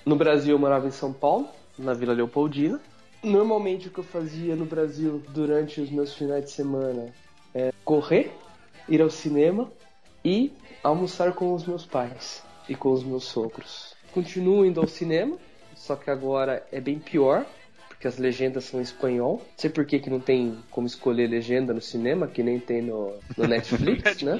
No 0.07 0.15
Brasil 0.15 0.55
eu 0.55 0.59
morava 0.59 0.87
em 0.87 0.91
São 0.91 1.11
Paulo, 1.11 1.49
na 1.77 1.93
Vila 1.93 2.13
Leopoldina. 2.13 2.79
Normalmente 3.21 3.89
o 3.89 3.91
que 3.91 3.99
eu 3.99 4.05
fazia 4.05 4.55
no 4.55 4.63
Brasil 4.63 5.21
durante 5.33 5.81
os 5.81 5.91
meus 5.91 6.13
finais 6.13 6.45
de 6.45 6.51
semana 6.51 7.13
é 7.53 7.73
correr, 7.83 8.31
ir 8.87 9.01
ao 9.01 9.09
cinema 9.09 9.69
e 10.23 10.53
almoçar 10.81 11.33
com 11.33 11.53
os 11.53 11.67
meus 11.67 11.85
pais 11.85 12.41
e 12.69 12.73
com 12.73 12.93
os 12.93 13.03
meus 13.03 13.25
sogros. 13.25 13.97
Continuo 14.13 14.65
indo 14.65 14.79
ao 14.79 14.87
cinema, 14.87 15.37
só 15.75 15.93
que 15.97 16.09
agora 16.09 16.65
é 16.71 16.79
bem 16.79 16.99
pior, 16.99 17.45
porque 17.89 18.07
as 18.07 18.17
legendas 18.17 18.63
são 18.63 18.79
em 18.79 18.83
espanhol. 18.83 19.41
Não 19.45 19.57
sei 19.57 19.69
por 19.69 19.85
que, 19.85 19.99
que 19.99 20.09
não 20.09 20.21
tem 20.21 20.57
como 20.71 20.87
escolher 20.87 21.29
legenda 21.29 21.73
no 21.73 21.81
cinema, 21.81 22.27
que 22.27 22.41
nem 22.41 22.61
tem 22.61 22.81
no, 22.81 23.13
no 23.35 23.43
Netflix, 23.45 24.21
né? 24.21 24.39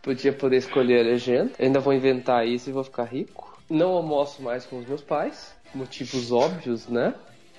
Podia 0.00 0.32
poder 0.32 0.58
escolher 0.58 1.00
a 1.00 1.02
legenda. 1.02 1.50
Eu 1.58 1.66
ainda 1.66 1.80
vou 1.80 1.92
inventar 1.92 2.46
isso 2.46 2.70
e 2.70 2.72
vou 2.72 2.84
ficar 2.84 3.06
rico. 3.06 3.53
Não 3.68 3.92
almoço 3.92 4.42
mais 4.42 4.66
com 4.66 4.78
os 4.78 4.86
meus 4.86 5.02
pais 5.02 5.54
motivos 5.74 6.30
óbvios, 6.30 6.86
né? 6.86 7.14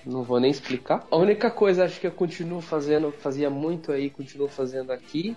Não 0.06 0.24
vou 0.24 0.40
nem 0.40 0.52
explicar. 0.52 1.06
A 1.10 1.18
única 1.18 1.50
coisa 1.50 1.84
acho 1.84 2.00
que 2.00 2.08
eu 2.08 2.12
continuo 2.12 2.62
fazendo, 2.62 3.12
fazia 3.12 3.50
muito 3.50 3.92
aí, 3.92 4.10
continuo 4.10 4.48
fazendo 4.48 4.92
aqui, 4.92 5.36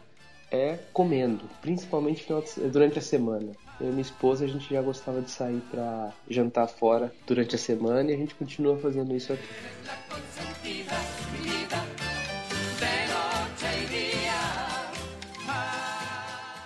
é 0.51 0.79
comendo, 0.93 1.45
principalmente 1.61 2.27
durante 2.71 2.99
a 2.99 3.03
semana. 3.03 3.53
Eu 3.81 3.89
e 3.89 3.91
minha 3.91 4.03
esposa 4.03 4.45
a 4.45 4.49
gente 4.49 4.73
já 4.73 4.83
gostava 4.83 5.21
de 5.21 5.31
sair 5.31 5.61
para 5.71 6.13
jantar 6.29 6.67
fora 6.69 7.13
durante 7.27 7.55
a 7.55 7.59
semana 7.59 8.11
e 8.11 8.15
a 8.15 8.17
gente 8.17 8.35
continua 8.35 8.77
fazendo 8.77 9.15
isso 9.15 9.33
aqui. 9.33 9.49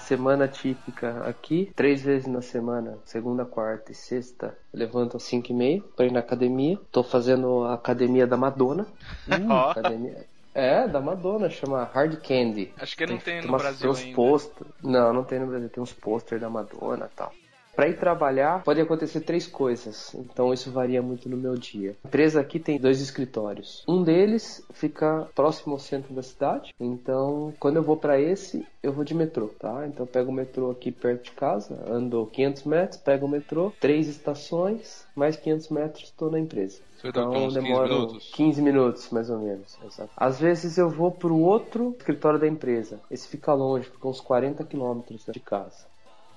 Semana 0.03 0.47
típica 0.47 1.25
aqui, 1.27 1.73
três 1.75 2.03
vezes 2.03 2.27
na 2.27 2.43
semana, 2.43 2.99
segunda, 3.05 3.45
quarta 3.45 3.93
e 3.93 3.95
sexta, 3.95 4.57
levanto 4.73 5.17
às 5.17 5.23
5 5.25 5.51
e 5.51 5.55
meia 5.55 5.83
para 5.97 6.07
ir 6.07 6.13
na 6.13 6.21
academia. 6.21 6.79
Tô 6.91 7.03
fazendo 7.03 7.65
a 7.65 7.75
academia 7.75 8.27
da 8.27 8.37
Madonna. 8.37 8.87
Uh, 9.29 9.53
academia. 9.71 10.27
É, 10.55 10.87
da 10.87 11.01
Madonna, 11.01 11.49
chama 11.49 11.85
Hard 11.85 12.17
Candy. 12.17 12.73
Acho 12.79 12.97
que 12.97 13.07
não 13.07 13.19
tem, 13.19 13.41
tem 13.41 13.51
no 13.51 13.57
Brasil 13.57 13.81
tem 13.81 13.91
uns 13.91 14.01
ainda. 14.01 14.17
Poster... 14.17 14.67
Não, 14.83 15.13
não 15.13 15.25
tem 15.25 15.39
no 15.39 15.47
Brasil. 15.47 15.71
Tem 15.71 15.83
uns 15.83 15.93
posters 15.93 16.41
da 16.41 16.51
Madonna 16.51 17.09
e 17.11 17.17
tal. 17.17 17.33
Para 17.75 17.89
ir 17.89 17.99
trabalhar, 17.99 18.63
pode 18.63 18.81
acontecer 18.81 19.21
três 19.21 19.47
coisas, 19.47 20.15
então 20.15 20.53
isso 20.53 20.71
varia 20.71 21.01
muito 21.01 21.29
no 21.29 21.37
meu 21.37 21.55
dia. 21.55 21.97
A 22.05 22.09
empresa 22.09 22.41
aqui 22.41 22.61
tem 22.61 22.79
dois 22.79 23.01
escritórios. 23.01 23.83
Um 23.89 24.03
deles 24.03 24.63
fica 24.73 25.27
próximo 25.35 25.73
ao 25.73 25.79
centro 25.79 26.13
da 26.13 26.23
cidade, 26.23 26.75
então 26.79 27.53
quando 27.59 27.77
eu 27.77 27.83
vou 27.83 27.97
para 27.97 28.21
esse, 28.21 28.67
eu 28.83 28.93
vou 28.93 29.05
de 29.05 29.15
metrô, 29.15 29.49
tá? 29.59 29.87
Então 29.87 30.05
eu 30.05 30.07
pego 30.07 30.31
o 30.31 30.35
metrô 30.35 30.71
aqui 30.71 30.93
perto 30.93 31.25
de 31.25 31.31
casa, 31.31 31.83
ando 31.89 32.27
500 32.27 32.65
metros, 32.65 33.01
pego 33.01 33.27
o 33.27 33.29
metrô, 33.29 33.73
três 33.81 34.07
estações, 34.07 35.07
mais 35.17 35.37
500 35.37 35.69
metros, 35.71 36.05
estou 36.05 36.31
na 36.31 36.39
empresa. 36.39 36.81
Então 37.05 37.49
demora 37.49 37.89
15 37.89 38.01
minutos. 38.01 38.31
15 38.35 38.63
minutos, 38.63 39.11
mais 39.11 39.31
ou 39.31 39.39
menos. 39.39 39.79
Exato. 39.85 40.11
Às 40.17 40.39
vezes 40.39 40.79
eu 40.79 40.89
vou 40.89 41.11
pro 41.11 41.37
outro 41.37 41.95
escritório 41.99 42.39
da 42.39 42.47
empresa. 42.47 43.01
Esse 43.11 43.27
fica 43.27 43.53
longe, 43.53 43.89
fica 43.89 44.07
uns 44.07 44.21
40 44.21 44.63
quilômetros 44.65 45.25
de 45.27 45.41
casa. 45.41 45.91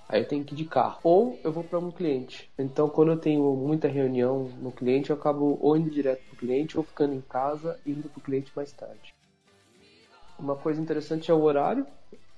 Aí 0.08 0.22
eu 0.22 0.28
tenho 0.28 0.44
que 0.44 0.54
ir 0.54 0.58
de 0.58 0.66
carro. 0.66 1.00
Ou 1.04 1.40
eu 1.44 1.52
vou 1.52 1.64
para 1.64 1.80
um 1.80 1.92
cliente. 1.92 2.50
Então, 2.58 2.88
quando 2.90 3.12
eu 3.12 3.18
tenho 3.18 3.56
muita 3.56 3.88
reunião 3.88 4.50
no 4.62 4.72
cliente, 4.72 5.10
eu 5.10 5.16
acabo 5.16 5.58
ou 5.62 5.76
indo 5.76 5.90
direto 5.90 6.24
pro 6.28 6.38
cliente 6.38 6.78
ou 6.78 6.84
ficando 6.84 7.14
em 7.14 7.22
casa 7.22 7.80
e 7.86 7.92
indo 7.92 8.10
pro 8.10 8.22
cliente 8.22 8.52
mais 8.56 8.72
tarde. 8.72 9.14
Uma 10.38 10.56
coisa 10.56 10.82
interessante 10.82 11.32
é 11.32 11.34
o 11.34 11.42
horário. 11.42 11.88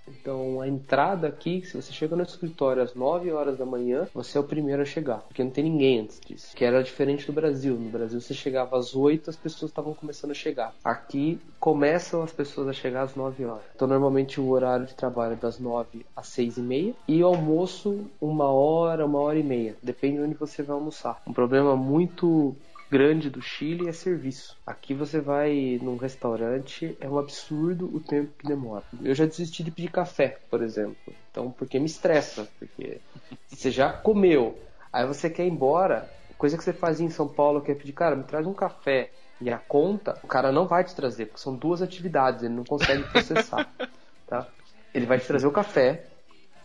Então, 0.07 0.61
a 0.61 0.67
entrada 0.67 1.27
aqui, 1.27 1.63
se 1.65 1.75
você 1.75 1.91
chega 1.91 2.15
no 2.15 2.23
escritório 2.23 2.81
às 2.81 2.93
9 2.93 3.31
horas 3.31 3.57
da 3.57 3.65
manhã, 3.65 4.07
você 4.13 4.37
é 4.37 4.41
o 4.41 4.43
primeiro 4.43 4.81
a 4.81 4.85
chegar, 4.85 5.19
porque 5.19 5.43
não 5.43 5.51
tem 5.51 5.63
ninguém 5.63 6.01
antes 6.01 6.19
disso. 6.19 6.55
Que 6.55 6.65
era 6.65 6.83
diferente 6.83 7.25
do 7.25 7.33
Brasil. 7.33 7.75
No 7.75 7.89
Brasil, 7.89 8.19
você 8.19 8.33
chegava 8.33 8.77
às 8.77 8.95
8, 8.95 9.29
as 9.29 9.35
pessoas 9.35 9.71
estavam 9.71 9.93
começando 9.93 10.31
a 10.31 10.35
chegar. 10.35 10.73
Aqui, 10.83 11.39
começam 11.59 12.21
as 12.23 12.31
pessoas 12.31 12.67
a 12.67 12.73
chegar 12.73 13.03
às 13.03 13.15
9 13.15 13.45
horas. 13.45 13.63
Então, 13.75 13.87
normalmente, 13.87 14.39
o 14.39 14.49
horário 14.49 14.85
de 14.85 14.93
trabalho 14.93 15.33
é 15.33 15.37
das 15.37 15.59
9 15.59 16.05
às 16.15 16.27
6 16.27 16.57
e 16.57 16.61
meia. 16.61 16.93
E 17.07 17.23
o 17.23 17.27
almoço, 17.27 18.05
uma 18.21 18.45
hora, 18.45 19.05
uma 19.05 19.19
hora 19.19 19.37
e 19.37 19.43
meia. 19.43 19.75
Depende 19.81 20.17
de 20.17 20.23
onde 20.23 20.35
você 20.35 20.63
vai 20.63 20.75
almoçar. 20.75 21.21
Um 21.27 21.33
problema 21.33 21.75
muito 21.75 22.55
grande 22.89 23.29
do 23.29 23.41
Chile 23.41 23.87
é 23.87 23.91
serviço. 23.91 24.57
Aqui 24.65 24.93
você 24.93 25.19
vai 25.19 25.79
num 25.81 25.97
restaurante, 25.97 26.97
é 26.99 27.09
um 27.09 27.17
absurdo 27.17 27.93
o 27.93 27.99
tempo 27.99 28.31
que 28.37 28.47
demora. 28.47 28.83
Eu 29.01 29.13
já 29.13 29.25
desisti 29.25 29.63
de 29.63 29.71
pedir 29.71 29.91
café, 29.91 30.39
por 30.49 30.63
exemplo. 30.63 31.13
Então, 31.29 31.51
porque 31.51 31.79
me 31.79 31.85
estressa, 31.85 32.47
porque 32.57 33.01
você 33.47 33.69
já 33.69 33.91
comeu, 33.91 34.57
aí 34.91 35.05
você 35.05 35.29
quer 35.29 35.45
ir 35.45 35.51
embora, 35.51 36.09
coisa 36.37 36.57
que 36.57 36.63
você 36.63 36.73
fazia 36.73 37.05
em 37.05 37.09
São 37.09 37.27
Paulo, 37.27 37.61
que 37.61 37.71
é 37.71 37.75
pedir, 37.75 37.93
cara, 37.93 38.15
me 38.15 38.23
traz 38.23 38.45
um 38.45 38.53
café 38.53 39.11
e 39.39 39.49
a 39.49 39.57
conta, 39.57 40.19
o 40.23 40.27
cara 40.27 40.51
não 40.51 40.67
vai 40.67 40.83
te 40.83 40.95
trazer, 40.95 41.27
porque 41.27 41.41
são 41.41 41.55
duas 41.55 41.81
atividades, 41.81 42.43
ele 42.43 42.55
não 42.55 42.63
consegue 42.63 43.03
processar, 43.03 43.71
tá? 44.25 44.47
Ele 44.93 45.05
vai 45.05 45.19
te 45.19 45.27
trazer 45.27 45.45
o 45.45 45.51
café 45.51 46.07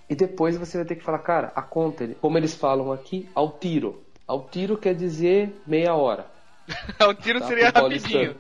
e 0.08 0.14
depois 0.14 0.56
você 0.56 0.78
vai 0.78 0.86
ter 0.86 0.96
que 0.96 1.04
falar, 1.04 1.18
cara, 1.18 1.52
a 1.54 1.62
conta, 1.62 2.06
como 2.20 2.38
eles 2.38 2.54
falam 2.54 2.92
aqui, 2.92 3.28
ao 3.34 3.58
tiro. 3.58 4.02
Ao 4.26 4.48
tiro 4.48 4.76
quer 4.76 4.94
dizer 4.94 5.62
meia 5.66 5.94
hora. 5.94 6.26
Ao 6.98 7.14
tiro 7.14 7.40
tá? 7.40 7.46
seria 7.46 7.70
rapidinho. 7.70 8.36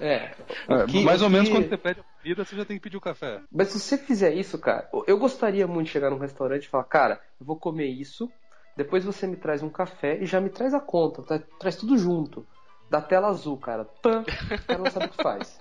É. 0.00 0.34
é 0.68 0.86
que, 0.88 1.04
mais 1.04 1.22
ou 1.22 1.30
menos 1.30 1.48
quando 1.48 1.68
você 1.68 1.76
pede 1.76 2.00
a 2.00 2.20
comida, 2.20 2.44
você 2.44 2.56
já 2.56 2.64
tem 2.64 2.76
que 2.76 2.82
pedir 2.82 2.96
o 2.96 3.00
café. 3.00 3.40
Mas 3.52 3.68
se 3.68 3.78
você 3.78 3.96
fizer 3.96 4.34
isso, 4.34 4.58
cara, 4.58 4.88
eu 5.06 5.18
gostaria 5.18 5.66
muito 5.66 5.86
de 5.86 5.92
chegar 5.92 6.10
num 6.10 6.18
restaurante 6.18 6.64
e 6.64 6.68
falar, 6.68 6.84
cara, 6.84 7.20
eu 7.40 7.46
vou 7.46 7.56
comer 7.56 7.86
isso, 7.86 8.30
depois 8.76 9.04
você 9.04 9.26
me 9.26 9.36
traz 9.36 9.62
um 9.62 9.68
café 9.68 10.18
e 10.20 10.26
já 10.26 10.40
me 10.40 10.50
traz 10.50 10.74
a 10.74 10.80
conta, 10.80 11.22
tá? 11.22 11.40
traz 11.60 11.76
tudo 11.76 11.96
junto. 11.96 12.46
Da 12.90 13.00
tela 13.00 13.28
azul, 13.28 13.56
cara. 13.56 13.84
Pã, 13.84 14.22
o 14.22 14.66
cara 14.66 14.78
não 14.78 14.90
sabe 14.90 15.06
o 15.06 15.08
que 15.10 15.22
faz. 15.22 15.58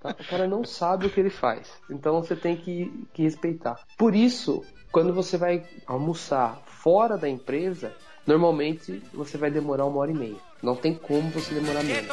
Tá? 0.00 0.10
O 0.10 0.28
cara 0.28 0.46
não 0.46 0.64
sabe 0.64 1.06
o 1.06 1.10
que 1.10 1.20
ele 1.20 1.30
faz. 1.30 1.72
Então 1.88 2.20
você 2.20 2.36
tem 2.36 2.56
que, 2.56 3.06
que 3.12 3.22
respeitar. 3.22 3.80
Por 3.96 4.14
isso, 4.14 4.64
quando 4.92 5.14
você 5.14 5.36
vai 5.36 5.66
almoçar 5.86 6.60
fora 6.66 7.16
da 7.16 7.28
empresa, 7.28 7.94
Normalmente 8.26 9.02
você 9.12 9.36
vai 9.36 9.50
demorar 9.50 9.84
uma 9.84 9.98
hora 9.98 10.10
e 10.10 10.14
meia. 10.14 10.36
Não 10.62 10.74
tem 10.74 10.94
como 10.94 11.28
você 11.30 11.54
demorar 11.54 11.82
menos. 11.82 12.10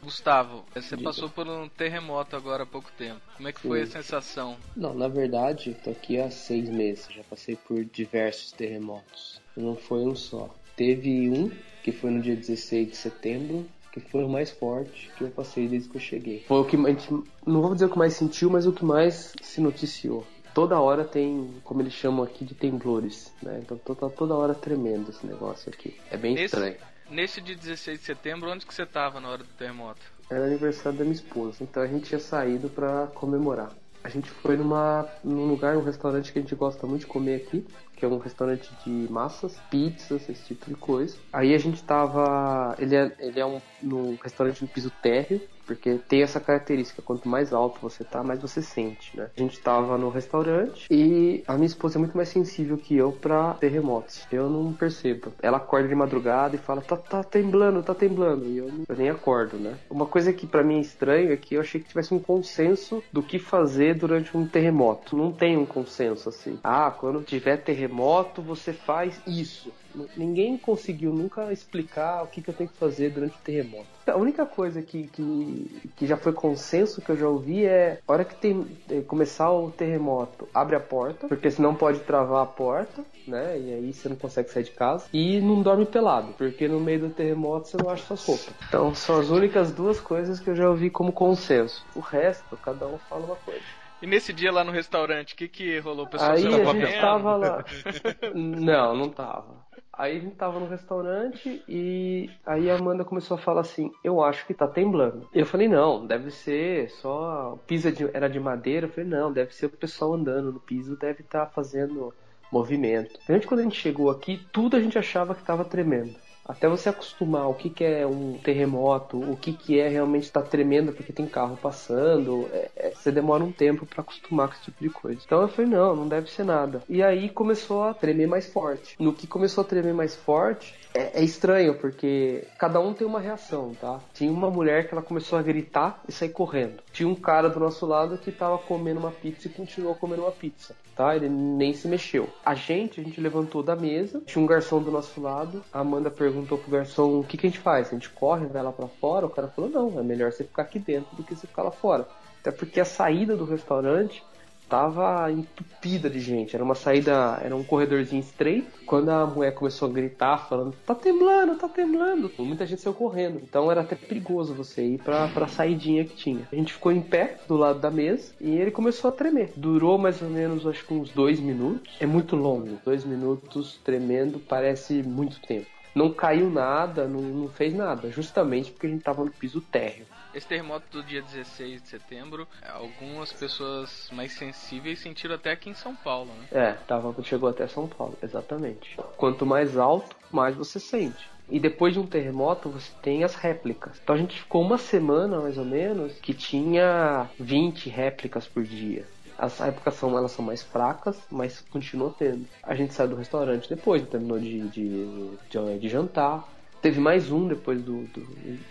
Gustavo, 0.00 0.64
você 0.72 0.96
Diga. 0.96 1.08
passou 1.08 1.28
por 1.28 1.48
um 1.48 1.68
terremoto 1.68 2.36
agora 2.36 2.62
há 2.62 2.66
pouco 2.66 2.92
tempo. 2.96 3.20
Como 3.36 3.48
é 3.48 3.52
que 3.52 3.62
Sim. 3.62 3.68
foi 3.68 3.82
a 3.82 3.86
sensação? 3.86 4.56
Não, 4.76 4.94
na 4.94 5.08
verdade, 5.08 5.76
tô 5.82 5.90
aqui 5.90 6.20
há 6.20 6.30
seis 6.30 6.68
meses. 6.68 7.08
Já 7.10 7.24
passei 7.24 7.56
por 7.56 7.84
diversos 7.84 8.52
terremotos. 8.52 9.40
Não 9.56 9.74
foi 9.74 10.00
um 10.00 10.14
só. 10.14 10.54
Teve 10.76 11.30
um 11.30 11.50
que 11.82 11.90
foi 11.90 12.10
no 12.10 12.22
dia 12.22 12.36
16 12.36 12.90
de 12.90 12.96
setembro, 12.96 13.66
que 13.92 13.98
foi 13.98 14.22
o 14.22 14.28
mais 14.28 14.50
forte 14.50 15.10
que 15.16 15.24
eu 15.24 15.30
passei 15.30 15.66
desde 15.66 15.88
que 15.88 15.96
eu 15.96 16.00
cheguei. 16.00 16.44
Foi 16.46 16.60
o 16.60 16.64
que 16.64 16.76
a 16.76 16.88
gente, 16.88 17.08
não 17.46 17.62
vou 17.62 17.74
dizer 17.74 17.86
o 17.86 17.90
que 17.90 17.98
mais 17.98 18.14
sentiu, 18.14 18.50
mas 18.50 18.66
o 18.66 18.72
que 18.72 18.84
mais 18.84 19.32
se 19.42 19.60
noticiou 19.60 20.24
toda 20.54 20.80
hora 20.80 21.04
tem, 21.04 21.60
como 21.64 21.82
eles 21.82 21.92
chamam 21.92 22.24
aqui, 22.24 22.44
de 22.44 22.54
temblores, 22.54 23.32
né? 23.42 23.60
Então 23.60 23.76
tá 23.76 24.08
toda 24.08 24.34
hora 24.34 24.54
tremendo 24.54 25.10
esse 25.10 25.26
negócio 25.26 25.70
aqui. 25.70 25.98
É 26.10 26.16
bem 26.16 26.34
nesse, 26.34 26.54
estranho. 26.54 26.76
Nesse 27.10 27.40
dia 27.40 27.56
16 27.56 27.98
de 27.98 28.04
setembro, 28.06 28.50
onde 28.50 28.64
que 28.64 28.72
você 28.72 28.86
tava 28.86 29.20
na 29.20 29.28
hora 29.28 29.42
do 29.42 29.50
terremoto? 29.58 30.00
Era 30.30 30.46
aniversário 30.46 30.98
da 30.98 31.04
minha 31.04 31.16
esposa, 31.16 31.62
então 31.62 31.82
a 31.82 31.86
gente 31.86 32.06
tinha 32.06 32.20
saído 32.20 32.70
para 32.70 33.08
comemorar. 33.08 33.72
A 34.02 34.08
gente 34.08 34.30
foi 34.30 34.56
numa, 34.56 35.08
num 35.24 35.46
lugar, 35.46 35.76
um 35.78 35.82
restaurante 35.82 36.30
que 36.30 36.38
a 36.38 36.42
gente 36.42 36.54
gosta 36.54 36.86
muito 36.86 37.00
de 37.00 37.06
comer 37.06 37.36
aqui, 37.36 37.66
que 37.96 38.04
é 38.04 38.08
um 38.08 38.18
restaurante 38.18 38.70
de 38.84 38.90
massas, 39.10 39.58
pizzas, 39.70 40.28
esse 40.28 40.44
tipo 40.44 40.66
de 40.66 40.74
coisa. 40.74 41.16
Aí 41.32 41.54
a 41.54 41.58
gente 41.58 41.82
tava. 41.82 42.76
Ele 42.78 42.94
é, 42.94 43.12
ele 43.18 43.40
é 43.40 43.46
um 43.46 43.62
no 43.82 44.14
restaurante 44.22 44.60
no 44.60 44.68
piso 44.68 44.90
térreo, 45.02 45.40
porque 45.66 45.98
tem 46.08 46.22
essa 46.22 46.40
característica, 46.40 47.02
quanto 47.02 47.28
mais 47.28 47.52
alto 47.52 47.80
você 47.80 48.04
tá, 48.04 48.22
mais 48.22 48.40
você 48.40 48.62
sente, 48.62 49.16
né? 49.16 49.30
A 49.36 49.40
gente 49.40 49.60
tava 49.60 49.96
no 49.98 50.08
restaurante 50.08 50.86
e 50.90 51.42
a 51.46 51.54
minha 51.54 51.66
esposa 51.66 51.98
é 51.98 52.00
muito 52.00 52.16
mais 52.16 52.28
sensível 52.28 52.76
que 52.76 52.96
eu 52.96 53.12
para 53.12 53.54
terremotos. 53.54 54.26
Eu 54.30 54.48
não 54.48 54.72
percebo. 54.72 55.32
Ela 55.42 55.58
acorda 55.58 55.88
de 55.88 55.94
madrugada 55.94 56.56
e 56.56 56.58
fala, 56.58 56.80
tá, 56.80 56.96
tá 56.96 57.22
temblando, 57.22 57.82
tá 57.82 57.94
temblando. 57.94 58.46
E 58.46 58.58
eu, 58.58 58.70
eu 58.88 58.96
nem 58.96 59.10
acordo, 59.10 59.56
né? 59.56 59.76
Uma 59.90 60.06
coisa 60.06 60.32
que 60.32 60.46
para 60.46 60.62
mim 60.62 60.78
é 60.78 60.80
estranha 60.80 61.32
é 61.32 61.36
que 61.36 61.54
eu 61.54 61.60
achei 61.60 61.80
que 61.80 61.88
tivesse 61.88 62.14
um 62.14 62.18
consenso 62.18 63.02
do 63.12 63.22
que 63.22 63.38
fazer 63.38 63.94
durante 63.94 64.36
um 64.36 64.46
terremoto. 64.46 65.16
Não 65.16 65.32
tem 65.32 65.56
um 65.56 65.66
consenso 65.66 66.28
assim. 66.28 66.58
Ah, 66.62 66.90
quando 66.90 67.22
tiver 67.22 67.58
terremoto 67.58 68.42
você 68.42 68.72
faz 68.72 69.20
isso. 69.26 69.72
Ninguém 70.16 70.56
conseguiu 70.58 71.12
nunca 71.12 71.52
explicar 71.52 72.22
o 72.22 72.26
que, 72.26 72.42
que 72.42 72.50
eu 72.50 72.54
tenho 72.54 72.70
que 72.70 72.76
fazer 72.76 73.10
durante 73.10 73.36
o 73.36 73.42
terremoto. 73.42 73.86
A 74.06 74.16
única 74.16 74.44
coisa 74.44 74.82
que, 74.82 75.06
que, 75.08 75.92
que 75.96 76.06
já 76.06 76.16
foi 76.16 76.32
consenso 76.32 77.00
que 77.00 77.10
eu 77.10 77.16
já 77.16 77.28
ouvi 77.28 77.64
é 77.64 78.00
a 78.06 78.12
hora 78.12 78.24
que 78.24 78.34
tem, 78.34 78.66
eh, 78.90 79.00
começar 79.02 79.50
o 79.50 79.70
terremoto, 79.70 80.48
abre 80.52 80.76
a 80.76 80.80
porta, 80.80 81.26
porque 81.26 81.50
senão 81.50 81.74
pode 81.74 82.00
travar 82.00 82.42
a 82.42 82.46
porta, 82.46 83.04
né? 83.26 83.58
E 83.58 83.72
aí 83.72 83.92
você 83.92 84.08
não 84.08 84.16
consegue 84.16 84.50
sair 84.50 84.64
de 84.64 84.72
casa. 84.72 85.06
E 85.12 85.40
não 85.40 85.62
dorme 85.62 85.86
pelado, 85.86 86.34
porque 86.34 86.68
no 86.68 86.80
meio 86.80 87.00
do 87.00 87.10
terremoto 87.10 87.68
você 87.68 87.76
não 87.76 87.88
acha 87.88 88.04
suas 88.04 88.26
roupas. 88.26 88.54
Então 88.68 88.94
são 88.94 89.18
as 89.18 89.30
únicas 89.30 89.72
duas 89.72 90.00
coisas 90.00 90.38
que 90.38 90.50
eu 90.50 90.56
já 90.56 90.68
ouvi 90.68 90.90
como 90.90 91.12
consenso. 91.12 91.86
O 91.94 92.00
resto, 92.00 92.56
cada 92.56 92.86
um 92.86 92.98
fala 92.98 93.24
uma 93.24 93.36
coisa. 93.36 93.62
E 94.02 94.06
nesse 94.06 94.34
dia 94.34 94.52
lá 94.52 94.62
no 94.62 94.70
restaurante, 94.70 95.32
o 95.32 95.36
que, 95.36 95.48
que 95.48 95.78
rolou? 95.78 96.04
O 96.04 96.08
pessoal 96.10 96.32
aí 96.32 96.46
a 96.46 96.64
gente 96.64 97.00
tava 97.00 97.36
lá. 97.36 97.64
não, 98.34 98.94
não 98.94 99.08
tava. 99.08 99.64
Aí 99.96 100.16
a 100.16 100.20
gente 100.20 100.34
tava 100.34 100.58
no 100.58 100.66
restaurante 100.66 101.62
e 101.68 102.28
aí 102.44 102.70
a 102.70 102.76
Amanda 102.76 103.04
começou 103.04 103.36
a 103.36 103.40
falar 103.40 103.60
assim: 103.60 103.92
Eu 104.02 104.22
acho 104.22 104.46
que 104.46 104.54
tá 104.54 104.66
temblando. 104.66 105.28
Eu 105.32 105.46
falei: 105.46 105.68
Não, 105.68 106.06
deve 106.06 106.30
ser 106.30 106.90
só. 106.90 107.54
O 107.54 107.58
piso 107.58 107.88
era 108.12 108.28
de 108.28 108.40
madeira. 108.40 108.86
Eu 108.86 108.90
falei: 108.90 109.08
Não, 109.08 109.32
deve 109.32 109.54
ser 109.54 109.66
o 109.66 109.70
pessoal 109.70 110.14
andando 110.14 110.52
no 110.52 110.60
piso, 110.60 110.96
deve 110.96 111.22
estar 111.22 111.46
tá 111.46 111.52
fazendo 111.52 112.12
movimento. 112.50 113.18
Antes, 113.28 113.46
quando 113.48 113.60
a 113.60 113.64
gente 113.64 113.80
chegou 113.80 114.10
aqui, 114.10 114.40
tudo 114.52 114.76
a 114.76 114.80
gente 114.80 114.98
achava 114.98 115.34
que 115.34 115.42
tava 115.42 115.64
tremendo 115.64 116.23
até 116.44 116.68
você 116.68 116.88
acostumar 116.88 117.48
o 117.48 117.54
que, 117.54 117.70
que 117.70 117.84
é 117.84 118.06
um 118.06 118.38
terremoto, 118.38 119.18
o 119.18 119.36
que, 119.36 119.52
que 119.52 119.80
é 119.80 119.88
realmente 119.88 120.24
estar 120.24 120.42
tá 120.42 120.48
tremendo 120.48 120.92
porque 120.92 121.12
tem 121.12 121.26
carro 121.26 121.56
passando, 121.56 122.48
é, 122.52 122.70
é, 122.76 122.90
você 122.90 123.10
demora 123.10 123.42
um 123.42 123.52
tempo 123.52 123.86
para 123.86 124.02
acostumar 124.02 124.48
com 124.48 124.54
esse 124.54 124.64
tipo 124.64 124.82
de 124.82 124.90
coisa. 124.90 125.20
Então 125.24 125.40
eu 125.40 125.48
falei, 125.48 125.70
não, 125.70 125.96
não 125.96 126.08
deve 126.08 126.30
ser 126.30 126.44
nada. 126.44 126.82
E 126.88 127.02
aí 127.02 127.28
começou 127.28 127.84
a 127.84 127.94
tremer 127.94 128.26
mais 128.26 128.46
forte. 128.46 128.94
No 128.98 129.12
que 129.12 129.26
começou 129.26 129.62
a 129.62 129.66
tremer 129.66 129.94
mais 129.94 130.14
forte, 130.14 130.74
é, 130.94 131.20
é, 131.20 131.24
estranho, 131.24 131.74
porque 131.74 132.46
cada 132.56 132.78
um 132.78 132.94
tem 132.94 133.04
uma 133.04 133.18
reação, 133.18 133.74
tá? 133.74 134.00
Tinha 134.14 134.30
uma 134.30 134.48
mulher 134.48 134.86
que 134.86 134.94
ela 134.94 135.02
começou 135.02 135.36
a 135.36 135.42
gritar 135.42 136.00
e 136.08 136.12
sair 136.12 136.28
correndo. 136.28 136.80
Tinha 136.92 137.08
um 137.08 137.16
cara 137.16 137.50
do 137.50 137.58
nosso 137.58 137.84
lado 137.84 138.16
que 138.16 138.30
tava 138.30 138.56
comendo 138.58 139.00
uma 139.00 139.10
pizza 139.10 139.48
e 139.48 139.50
continuou 139.50 139.96
comendo 139.96 140.22
uma 140.22 140.30
pizza, 140.30 140.76
tá? 140.94 141.16
Ele 141.16 141.28
nem 141.28 141.74
se 141.74 141.88
mexeu. 141.88 142.28
A 142.46 142.54
gente, 142.54 143.00
a 143.00 143.04
gente 143.04 143.20
levantou 143.20 143.60
da 143.60 143.74
mesa, 143.74 144.22
tinha 144.24 144.42
um 144.42 144.46
garçom 144.46 144.80
do 144.80 144.92
nosso 144.92 145.20
lado, 145.20 145.64
a 145.72 145.80
Amanda 145.80 146.12
perguntou 146.12 146.58
pro 146.58 146.70
garçom 146.70 147.18
o 147.18 147.24
que, 147.24 147.36
que 147.36 147.48
a 147.48 147.50
gente 147.50 147.60
faz? 147.60 147.88
A 147.88 147.90
gente 147.90 148.10
corre, 148.10 148.46
vai 148.46 148.62
lá 148.62 148.70
para 148.70 148.86
fora? 148.86 149.26
O 149.26 149.30
cara 149.30 149.48
falou, 149.48 149.68
não, 149.68 149.98
é 149.98 150.02
melhor 150.02 150.30
você 150.30 150.44
ficar 150.44 150.62
aqui 150.62 150.78
dentro 150.78 151.16
do 151.16 151.24
que 151.24 151.34
você 151.34 151.48
ficar 151.48 151.64
lá 151.64 151.72
fora. 151.72 152.06
Até 152.40 152.52
porque 152.52 152.78
a 152.78 152.84
saída 152.84 153.36
do 153.36 153.44
restaurante 153.44 154.22
tava 154.68 155.30
entupida 155.30 156.08
de 156.08 156.20
gente. 156.20 156.54
Era 156.54 156.64
uma 156.64 156.74
saída, 156.74 157.40
era 157.42 157.54
um 157.54 157.64
corredorzinho 157.64 158.20
estreito. 158.20 158.70
Quando 158.86 159.08
a 159.10 159.26
mulher 159.26 159.52
começou 159.52 159.88
a 159.88 159.92
gritar, 159.92 160.48
falando: 160.48 160.74
tá 160.86 160.94
temblando, 160.94 161.56
tá 161.56 161.68
temblando, 161.68 162.30
muita 162.38 162.66
gente 162.66 162.80
saiu 162.80 162.94
correndo. 162.94 163.40
Então 163.42 163.70
era 163.70 163.80
até 163.80 163.94
perigoso 163.94 164.54
você 164.54 164.84
ir 164.84 164.98
pra, 164.98 165.28
pra 165.28 165.48
saidinha 165.48 166.04
que 166.04 166.16
tinha. 166.16 166.48
A 166.50 166.56
gente 166.56 166.72
ficou 166.72 166.92
em 166.92 167.00
pé 167.00 167.38
do 167.46 167.56
lado 167.56 167.78
da 167.78 167.90
mesa 167.90 168.32
e 168.40 168.50
ele 168.56 168.70
começou 168.70 169.08
a 169.08 169.12
tremer. 169.12 169.52
Durou 169.56 169.98
mais 169.98 170.20
ou 170.22 170.28
menos, 170.28 170.66
acho 170.66 170.86
que 170.86 170.94
uns 170.94 171.10
dois 171.10 171.40
minutos. 171.40 171.94
É 172.00 172.06
muito 172.06 172.36
longo. 172.36 172.78
Dois 172.84 173.04
minutos 173.04 173.78
tremendo 173.84 174.38
parece 174.38 175.02
muito 175.02 175.40
tempo. 175.40 175.66
Não 175.94 176.10
caiu 176.12 176.50
nada, 176.50 177.06
não, 177.06 177.20
não 177.20 177.48
fez 177.48 177.72
nada, 177.72 178.10
justamente 178.10 178.72
porque 178.72 178.88
a 178.88 178.90
gente 178.90 179.02
tava 179.02 179.24
no 179.24 179.30
piso 179.30 179.60
térreo. 179.60 180.06
Esse 180.34 180.48
terremoto 180.48 180.84
do 180.90 181.02
dia 181.02 181.22
16 181.22 181.82
de 181.82 181.88
setembro, 181.88 182.48
algumas 182.68 183.32
pessoas 183.32 184.08
mais 184.12 184.32
sensíveis 184.32 184.98
sentiram 184.98 185.36
até 185.36 185.52
aqui 185.52 185.70
em 185.70 185.74
São 185.74 185.94
Paulo, 185.94 186.30
né? 186.34 186.48
É, 186.50 186.72
tava, 186.72 187.14
chegou 187.22 187.48
até 187.48 187.68
São 187.68 187.86
Paulo, 187.86 188.18
exatamente. 188.20 188.96
Quanto 189.16 189.46
mais 189.46 189.76
alto, 189.76 190.16
mais 190.32 190.56
você 190.56 190.80
sente. 190.80 191.30
E 191.48 191.60
depois 191.60 191.92
de 191.92 192.00
um 192.00 192.06
terremoto, 192.06 192.68
você 192.68 192.90
tem 193.00 193.22
as 193.22 193.36
réplicas. 193.36 194.00
Então 194.02 194.16
a 194.16 194.18
gente 194.18 194.40
ficou 194.40 194.62
uma 194.62 194.78
semana, 194.78 195.40
mais 195.40 195.56
ou 195.56 195.64
menos, 195.64 196.14
que 196.14 196.34
tinha 196.34 197.28
20 197.38 197.88
réplicas 197.88 198.46
por 198.46 198.64
dia. 198.64 199.06
As 199.38 199.58
réplicas 199.58 199.94
são, 199.94 200.16
elas 200.16 200.32
são 200.32 200.44
mais 200.44 200.62
fracas, 200.62 201.20
mas 201.30 201.60
continuou 201.70 202.10
tendo. 202.10 202.46
A 202.62 202.74
gente 202.74 202.94
saiu 202.94 203.10
do 203.10 203.16
restaurante 203.16 203.68
depois, 203.68 204.02
terminou 204.08 204.38
de, 204.38 204.68
de, 204.68 205.36
de, 205.50 205.78
de 205.78 205.88
jantar 205.88 206.48
Teve 206.84 207.00
mais 207.00 207.32
um 207.32 207.48
depois 207.48 207.80
do, 207.80 208.02
do 208.08 208.20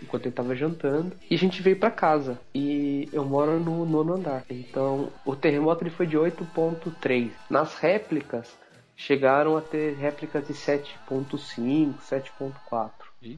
enquanto 0.00 0.26
ele 0.26 0.34
tava 0.36 0.54
jantando. 0.54 1.16
E 1.28 1.34
a 1.34 1.36
gente 1.36 1.60
veio 1.60 1.76
para 1.76 1.90
casa. 1.90 2.38
E 2.54 3.08
eu 3.12 3.24
moro 3.24 3.58
no 3.58 3.84
nono 3.84 4.14
andar. 4.14 4.44
Então, 4.48 5.10
o 5.26 5.34
terremoto 5.34 5.82
ele 5.82 5.90
foi 5.90 6.06
de 6.06 6.16
8.3. 6.16 7.32
Nas 7.50 7.74
réplicas, 7.74 8.56
chegaram 8.94 9.56
a 9.56 9.60
ter 9.60 9.96
réplicas 9.96 10.46
de 10.46 10.54
7.5, 10.54 11.94
7.4. 12.08 12.92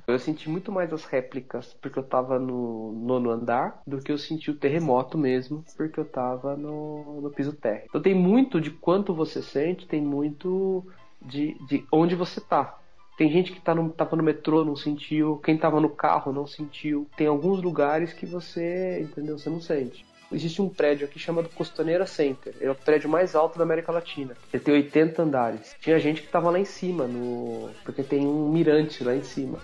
Eu 0.07 0.19
senti 0.19 0.51
muito 0.51 0.71
mais 0.71 0.93
as 0.93 1.07
réplicas 1.07 1.73
porque 1.81 1.99
eu 1.99 2.03
tava 2.03 2.39
no 2.39 2.93
nono 2.93 3.31
andar 3.31 3.81
do 3.87 4.03
que 4.03 4.13
eu 4.13 4.19
senti 4.19 4.51
o 4.51 4.59
terremoto 4.59 5.17
mesmo 5.17 5.65
porque 5.75 5.99
eu 5.99 6.05
tava 6.05 6.55
no, 6.55 7.23
no 7.23 7.31
piso 7.31 7.55
térreo. 7.55 7.87
Então 7.89 8.03
tem 8.03 8.15
muito 8.15 8.61
de 8.61 8.71
quanto 8.71 9.15
você 9.15 9.41
sente, 9.41 9.87
tem 9.87 10.03
muito 10.03 10.85
de, 11.23 11.57
de 11.67 11.87
onde 11.91 12.15
você 12.15 12.43
tá. 12.43 12.79
Tem 13.17 13.31
gente 13.31 13.53
que 13.53 13.61
tá 13.61 13.75
no, 13.75 13.89
tava 13.91 14.15
no 14.15 14.23
metrô, 14.23 14.65
não 14.65 14.77
sentiu. 14.77 15.41
Quem 15.43 15.57
tava 15.57 15.81
no 15.81 15.89
carro 15.89 16.33
não 16.33 16.47
sentiu. 16.47 17.09
Tem 17.17 17.27
alguns 17.27 17.63
lugares 17.63 18.13
que 18.13 18.27
você, 18.27 19.01
entendeu? 19.01 19.39
Você 19.39 19.49
não 19.49 19.61
sente. 19.61 20.05
Existe 20.31 20.61
um 20.61 20.69
prédio 20.69 21.07
aqui 21.07 21.19
chamado 21.19 21.49
Costaneira 21.51 22.05
Center. 22.05 22.55
É 22.61 22.71
o 22.71 22.75
prédio 22.75 23.09
mais 23.09 23.35
alto 23.35 23.57
da 23.57 23.65
América 23.65 23.93
Latina. 23.93 24.37
Ele 24.53 24.63
tem 24.63 24.75
80 24.75 25.23
andares. 25.23 25.77
Tinha 25.81 25.99
gente 25.99 26.23
que 26.23 26.29
tava 26.29 26.51
lá 26.51 26.59
em 26.59 26.65
cima, 26.65 27.07
no 27.07 27.71
porque 27.85 28.03
tem 28.03 28.27
um 28.27 28.49
mirante 28.51 29.05
lá 29.05 29.15
em 29.15 29.23
cima. 29.23 29.59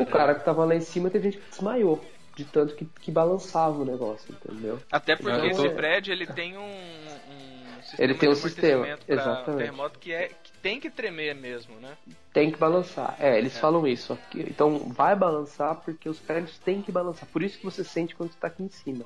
O 0.00 0.06
cara 0.06 0.34
que 0.34 0.44
tava 0.44 0.64
lá 0.64 0.74
em 0.74 0.80
cima 0.80 1.10
teve 1.10 1.30
gente 1.30 1.38
que 1.38 1.50
desmaiou 1.50 2.00
de 2.34 2.44
tanto 2.44 2.74
que, 2.74 2.84
que 2.84 3.10
balançava 3.10 3.82
o 3.82 3.84
negócio, 3.84 4.34
entendeu? 4.34 4.78
Até 4.90 5.16
porque 5.16 5.36
então, 5.36 5.50
esse 5.50 5.66
é... 5.66 5.70
prédio 5.70 6.12
ele 6.12 6.26
tem 6.26 6.56
um, 6.56 6.62
um 6.62 7.19
sistema 7.90 8.04
ele 8.04 8.14
tem 8.18 8.28
um 8.28 8.34
sistema, 8.34 8.98
exatamente. 9.06 9.58
terremoto 9.58 9.98
que 9.98 10.12
é 10.12 10.30
tem 10.62 10.78
que 10.78 10.90
tremer 10.90 11.34
mesmo, 11.34 11.74
né? 11.76 11.96
Tem 12.32 12.50
que 12.50 12.58
balançar. 12.58 13.16
É, 13.18 13.38
eles 13.38 13.56
é. 13.56 13.60
falam 13.60 13.86
isso. 13.86 14.18
Então 14.34 14.78
vai 14.90 15.16
balançar 15.16 15.76
porque 15.76 16.08
os 16.08 16.18
prédios 16.18 16.58
têm 16.58 16.82
que 16.82 16.92
balançar. 16.92 17.28
Por 17.32 17.42
isso 17.42 17.58
que 17.58 17.64
você 17.64 17.82
sente 17.82 18.14
quando 18.14 18.30
está 18.30 18.48
aqui 18.48 18.62
em 18.62 18.68
cima. 18.68 19.04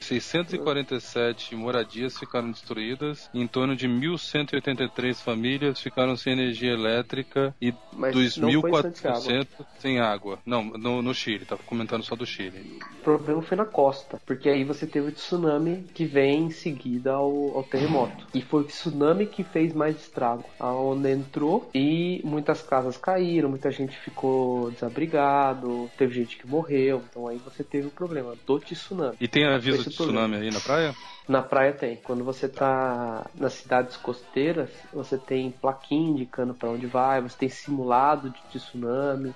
647 0.00 1.54
moradias 1.56 2.18
ficaram 2.18 2.50
destruídas, 2.50 3.28
em 3.34 3.46
torno 3.46 3.74
de 3.74 3.88
1.183 3.88 5.14
famílias 5.22 5.80
ficaram 5.80 6.16
sem 6.16 6.32
energia 6.32 6.72
elétrica 6.72 7.54
e 7.60 7.72
2.400 7.72 9.46
sem 9.78 9.98
água. 9.98 10.38
Não, 10.46 10.64
no, 10.64 11.02
no 11.02 11.14
Chile, 11.14 11.44
tava 11.44 11.62
comentando 11.64 12.04
só 12.04 12.14
do 12.14 12.26
Chile. 12.26 12.78
O 13.00 13.04
problema 13.04 13.42
foi 13.42 13.56
na 13.56 13.64
costa, 13.64 14.20
porque 14.24 14.48
aí 14.48 14.64
você 14.64 14.86
teve 14.86 15.08
o 15.08 15.12
tsunami 15.12 15.84
que 15.94 16.04
vem 16.04 16.44
em 16.44 16.50
seguida 16.50 17.12
ao, 17.12 17.56
ao 17.56 17.64
terremoto. 17.64 18.26
E 18.34 18.40
foi 18.40 18.62
o 18.62 18.66
tsunami 18.66 19.26
que 19.26 19.42
fez 19.42 19.72
mais 19.72 19.96
estrago. 19.96 20.44
A 20.58 20.72
onda 20.72 21.10
entrou 21.10 21.70
e 21.74 22.20
muitas 22.24 22.62
casas 22.62 22.96
caíram, 22.96 23.48
muita 23.48 23.70
gente 23.70 23.96
ficou 23.98 24.70
desabrigado, 24.70 25.90
teve 25.96 26.14
gente 26.14 26.36
que 26.36 26.46
morreu. 26.46 27.02
Então 27.10 27.26
aí 27.26 27.38
você 27.38 27.64
teve 27.64 27.88
o 27.88 27.90
problema 27.90 28.34
do 28.46 28.58
tsunami. 28.60 29.16
E 29.20 29.28
tem 29.28 29.44
aviso 29.44 29.87
de 29.88 29.94
tsunami 29.96 30.36
aí 30.36 30.50
na 30.50 30.60
praia? 30.60 30.94
Na 31.26 31.42
praia 31.42 31.72
tem. 31.72 31.96
Quando 31.96 32.24
você 32.24 32.48
tá 32.48 33.26
nas 33.34 33.54
cidades 33.54 33.96
costeiras, 33.96 34.70
você 34.92 35.18
tem 35.18 35.50
plaquinha 35.50 36.10
indicando 36.10 36.54
para 36.54 36.70
onde 36.70 36.86
vai, 36.86 37.20
você 37.20 37.36
tem 37.36 37.48
simulado 37.48 38.30
de 38.30 38.40
tsunami. 38.58 39.34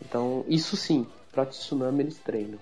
Então, 0.00 0.44
isso 0.48 0.76
sim, 0.76 1.06
para 1.32 1.46
tsunami 1.46 2.02
eles 2.02 2.18
treinam. 2.18 2.58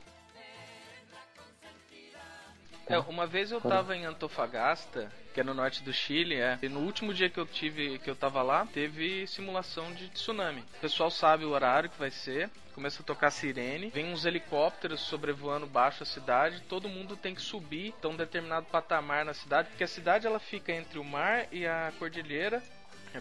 É, 2.86 2.98
uma 2.98 3.26
vez 3.26 3.50
eu 3.50 3.60
tava 3.60 3.96
em 3.96 4.04
Antofagasta, 4.04 5.10
que 5.32 5.40
é 5.40 5.44
no 5.44 5.54
norte 5.54 5.82
do 5.82 5.92
Chile, 5.92 6.36
é. 6.36 6.58
E 6.62 6.68
no 6.68 6.80
último 6.80 7.12
dia 7.12 7.28
que 7.28 7.38
eu 7.38 7.46
tive, 7.46 7.98
que 7.98 8.10
eu 8.10 8.14
tava 8.14 8.42
lá, 8.42 8.66
teve 8.66 9.26
simulação 9.26 9.92
de 9.92 10.08
tsunami. 10.08 10.60
O 10.76 10.80
pessoal 10.80 11.10
sabe 11.10 11.44
o 11.44 11.50
horário 11.50 11.90
que 11.90 11.98
vai 11.98 12.10
ser, 12.10 12.50
começa 12.74 13.02
a 13.02 13.04
tocar 13.04 13.30
sirene, 13.30 13.90
vem 13.90 14.12
uns 14.12 14.24
helicópteros 14.24 15.00
sobrevoando 15.00 15.66
baixo 15.66 16.02
a 16.02 16.06
cidade, 16.06 16.62
todo 16.68 16.88
mundo 16.88 17.16
tem 17.16 17.34
que 17.34 17.42
subir 17.42 17.94
a 18.02 18.08
um 18.08 18.16
determinado 18.16 18.66
patamar 18.66 19.24
na 19.24 19.34
cidade, 19.34 19.68
porque 19.68 19.84
a 19.84 19.88
cidade 19.88 20.26
ela 20.26 20.38
fica 20.38 20.72
entre 20.72 20.98
o 20.98 21.04
mar 21.04 21.46
e 21.50 21.66
a 21.66 21.92
cordilheira. 21.98 22.62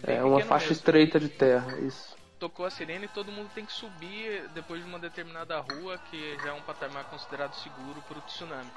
É, 0.06 0.14
é 0.14 0.24
uma 0.24 0.40
faixa 0.40 0.66
mesmo. 0.66 0.72
estreita 0.72 1.20
de 1.20 1.28
terra, 1.28 1.78
isso 1.80 2.20
tocou 2.42 2.66
a 2.66 2.70
sirene 2.70 3.04
e 3.04 3.08
todo 3.08 3.30
mundo 3.30 3.50
tem 3.54 3.64
que 3.64 3.72
subir 3.72 4.48
depois 4.52 4.82
de 4.82 4.88
uma 4.88 4.98
determinada 4.98 5.60
rua 5.60 5.96
que 6.10 6.36
já 6.42 6.48
é 6.48 6.52
um 6.52 6.60
patamar 6.62 7.04
considerado 7.04 7.54
seguro 7.54 8.02
para 8.08 8.18
o 8.18 8.20
tsunami. 8.22 8.68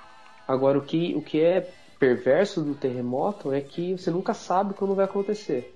Agora, 0.48 0.78
o 0.78 0.84
que, 0.84 1.16
o 1.16 1.22
que 1.24 1.42
é 1.42 1.68
perverso 2.00 2.62
do 2.62 2.76
terremoto 2.76 3.52
é 3.52 3.62
que 3.62 3.94
você 3.94 4.12
nunca 4.12 4.34
sabe 4.34 4.74
quando 4.74 4.96
vai 4.96 5.06
acontecer. 5.06 5.74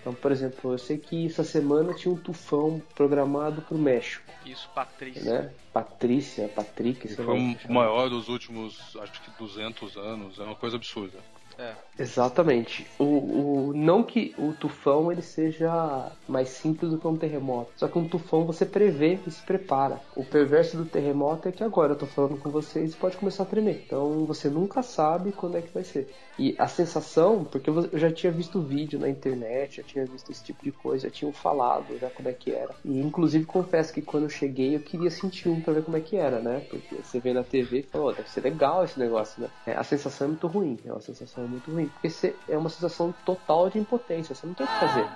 Então, 0.00 0.14
por 0.14 0.30
exemplo, 0.30 0.72
eu 0.72 0.78
sei 0.78 0.98
que 0.98 1.26
essa 1.26 1.42
semana 1.42 1.92
tinha 1.92 2.14
um 2.14 2.16
tufão 2.16 2.80
programado 2.94 3.60
para 3.62 3.76
o 3.76 3.78
México. 3.78 4.24
Isso, 4.44 4.70
Patrícia. 4.72 5.42
Né? 5.42 5.52
Patrícia, 5.72 6.48
Patrick. 6.48 7.08
Foi 7.16 7.56
o 7.68 7.72
maior 7.72 8.08
dos 8.08 8.28
últimos, 8.28 8.96
acho 9.00 9.20
que 9.20 9.30
200 9.36 9.96
anos. 9.96 10.38
É 10.38 10.44
uma 10.44 10.54
coisa 10.54 10.76
absurda. 10.76 11.18
É. 11.58 11.74
Exatamente. 11.98 12.86
O, 12.98 13.04
o, 13.04 13.72
não 13.74 14.02
que 14.02 14.34
o 14.38 14.52
tufão 14.52 15.10
ele 15.10 15.22
seja 15.22 16.12
mais 16.28 16.48
simples 16.48 16.90
do 16.90 16.98
que 16.98 17.06
um 17.06 17.16
terremoto. 17.16 17.70
Só 17.76 17.88
que 17.88 17.98
um 17.98 18.06
tufão 18.08 18.44
você 18.44 18.66
prevê 18.66 19.18
e 19.26 19.30
se 19.30 19.42
prepara. 19.42 20.00
O 20.14 20.24
perverso 20.24 20.76
do 20.76 20.84
terremoto 20.84 21.48
é 21.48 21.52
que 21.52 21.64
agora 21.64 21.92
eu 21.92 21.98
tô 21.98 22.06
falando 22.06 22.38
com 22.38 22.50
vocês 22.50 22.92
e 22.92 22.96
pode 22.96 23.16
começar 23.16 23.44
a 23.44 23.46
tremer. 23.46 23.82
Então 23.86 24.24
você 24.26 24.48
nunca 24.48 24.82
sabe 24.82 25.32
quando 25.32 25.56
é 25.56 25.62
que 25.62 25.72
vai 25.72 25.84
ser. 25.84 26.12
E 26.38 26.54
a 26.58 26.68
sensação, 26.68 27.44
porque 27.44 27.70
eu 27.70 27.98
já 27.98 28.12
tinha 28.12 28.30
visto 28.30 28.60
vídeo 28.60 28.98
na 28.98 29.08
internet, 29.08 29.78
já 29.78 29.82
tinha 29.82 30.04
visto 30.04 30.30
esse 30.30 30.44
tipo 30.44 30.62
de 30.62 30.70
coisa, 30.70 31.08
já 31.08 31.10
tinham 31.10 31.32
falado 31.32 31.98
já 31.98 32.10
como 32.10 32.28
é 32.28 32.32
que 32.32 32.52
era. 32.52 32.74
E 32.84 33.00
inclusive 33.00 33.46
confesso 33.46 33.92
que 33.92 34.02
quando 34.02 34.24
eu 34.24 34.30
cheguei 34.30 34.76
eu 34.76 34.80
queria 34.80 35.10
sentir 35.10 35.48
um 35.48 35.60
pra 35.60 35.72
ver 35.72 35.82
como 35.82 35.96
é 35.96 36.00
que 36.00 36.16
era, 36.16 36.40
né? 36.40 36.60
Porque 36.68 36.96
você 36.96 37.18
vê 37.18 37.32
na 37.32 37.42
TV 37.42 37.78
e 37.78 37.82
fala, 37.82 38.04
oh, 38.06 38.12
deve 38.12 38.28
ser 38.28 38.42
legal 38.42 38.84
esse 38.84 38.98
negócio, 38.98 39.40
né? 39.40 39.48
É, 39.66 39.72
a 39.74 39.82
sensação 39.82 40.26
é 40.26 40.28
muito 40.28 40.46
ruim, 40.46 40.78
é 40.84 40.92
uma 40.92 41.00
sensação 41.00 41.48
muito 41.48 41.70
ruim. 41.70 41.85
Porque 41.88 42.34
é 42.48 42.56
uma 42.56 42.68
sensação 42.68 43.14
total 43.24 43.70
de 43.70 43.78
impotência, 43.78 44.34
você 44.34 44.46
não 44.46 44.54
tem 44.54 44.66
o 44.66 44.68
que 44.68 44.80
fazer. 44.80 45.06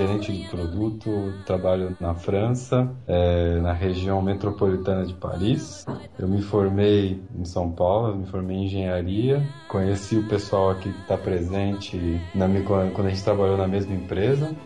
Gerente 0.00 0.32
de 0.32 0.48
produto, 0.48 1.34
trabalho 1.44 1.94
na 2.00 2.14
França, 2.14 2.90
é, 3.06 3.60
na 3.60 3.72
região 3.72 4.22
metropolitana 4.22 5.04
de 5.04 5.12
Paris. 5.12 5.84
Eu 6.18 6.26
me 6.26 6.40
formei 6.40 7.22
em 7.38 7.44
São 7.44 7.70
Paulo, 7.70 8.16
me 8.16 8.26
formei 8.26 8.56
em 8.56 8.64
engenharia. 8.64 9.46
Conheci 9.68 10.16
o 10.16 10.26
pessoal 10.26 10.70
aqui 10.70 10.90
que 10.90 11.00
está 11.00 11.18
presente 11.18 11.98
na, 12.34 12.46
quando 12.94 13.06
a 13.06 13.10
gente 13.10 13.22
trabalhou 13.22 13.58
na 13.58 13.68
mesma 13.68 13.94
empresa. 13.94 14.56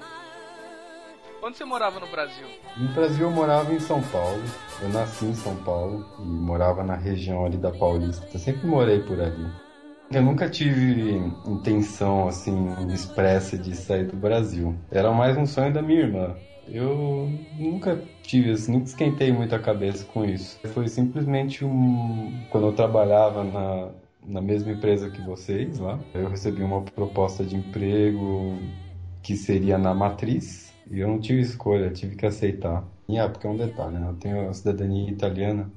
Onde 1.42 1.58
você 1.58 1.64
morava 1.64 1.98
no 1.98 2.06
Brasil? 2.06 2.46
No 2.76 2.88
Brasil 2.94 3.26
eu 3.26 3.30
morava 3.30 3.72
em 3.72 3.80
São 3.80 4.00
Paulo. 4.02 4.42
Eu 4.80 4.88
nasci 4.88 5.26
em 5.26 5.34
São 5.34 5.56
Paulo 5.56 6.06
e 6.20 6.22
morava 6.22 6.84
na 6.84 6.94
região 6.94 7.44
ali 7.44 7.56
da 7.56 7.72
Paulista. 7.72 8.26
Eu 8.32 8.38
sempre 8.38 8.66
morei 8.66 9.00
por 9.00 9.20
ali. 9.20 9.63
Eu 10.14 10.22
nunca 10.22 10.48
tive 10.48 11.20
intenção 11.44 12.28
assim 12.28 12.54
expressa 12.92 13.58
de 13.58 13.74
sair 13.74 14.06
do 14.06 14.16
Brasil. 14.16 14.72
Era 14.88 15.10
mais 15.10 15.36
um 15.36 15.44
sonho 15.44 15.72
da 15.72 15.82
minha 15.82 16.02
irmã. 16.02 16.36
Eu 16.68 17.28
nunca 17.58 18.00
tive, 18.22 18.52
assim, 18.52 18.72
nunca 18.72 18.84
esquentei 18.84 19.32
muito 19.32 19.56
a 19.56 19.58
cabeça 19.58 20.04
com 20.04 20.24
isso. 20.24 20.60
Foi 20.68 20.86
simplesmente 20.86 21.64
um 21.64 22.32
quando 22.48 22.68
eu 22.68 22.72
trabalhava 22.72 23.42
na 23.42 23.90
na 24.26 24.40
mesma 24.40 24.72
empresa 24.72 25.10
que 25.10 25.20
vocês 25.20 25.78
lá, 25.78 25.98
eu 26.14 26.30
recebi 26.30 26.62
uma 26.62 26.80
proposta 26.80 27.44
de 27.44 27.56
emprego 27.56 28.56
que 29.22 29.36
seria 29.36 29.76
na 29.76 29.92
matriz 29.92 30.72
e 30.90 31.00
eu 31.00 31.08
não 31.08 31.20
tive 31.20 31.40
escolha, 31.40 31.90
tive 31.90 32.16
que 32.16 32.24
aceitar. 32.24 32.84
E 33.08 33.18
é 33.18 33.28
porque 33.28 33.46
é 33.46 33.50
um 33.50 33.56
detalhe, 33.56 33.98
né? 33.98 34.08
Eu 34.08 34.14
tenho 34.14 34.48
a 34.48 34.54
cidadania 34.54 35.10
italiana 35.10 35.70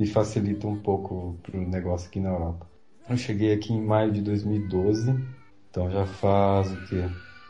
e 0.00 0.06
facilita 0.06 0.66
um 0.66 0.78
pouco 0.78 1.36
pro 1.42 1.60
negócio 1.60 2.08
aqui 2.08 2.18
na 2.18 2.30
Europa. 2.30 2.71
Eu 3.08 3.16
cheguei 3.16 3.52
aqui 3.52 3.72
em 3.72 3.84
maio 3.84 4.12
de 4.12 4.22
2012, 4.22 5.10
então 5.68 5.90
já 5.90 6.06
faz 6.06 6.72
o 6.72 6.80
quê? 6.82 7.08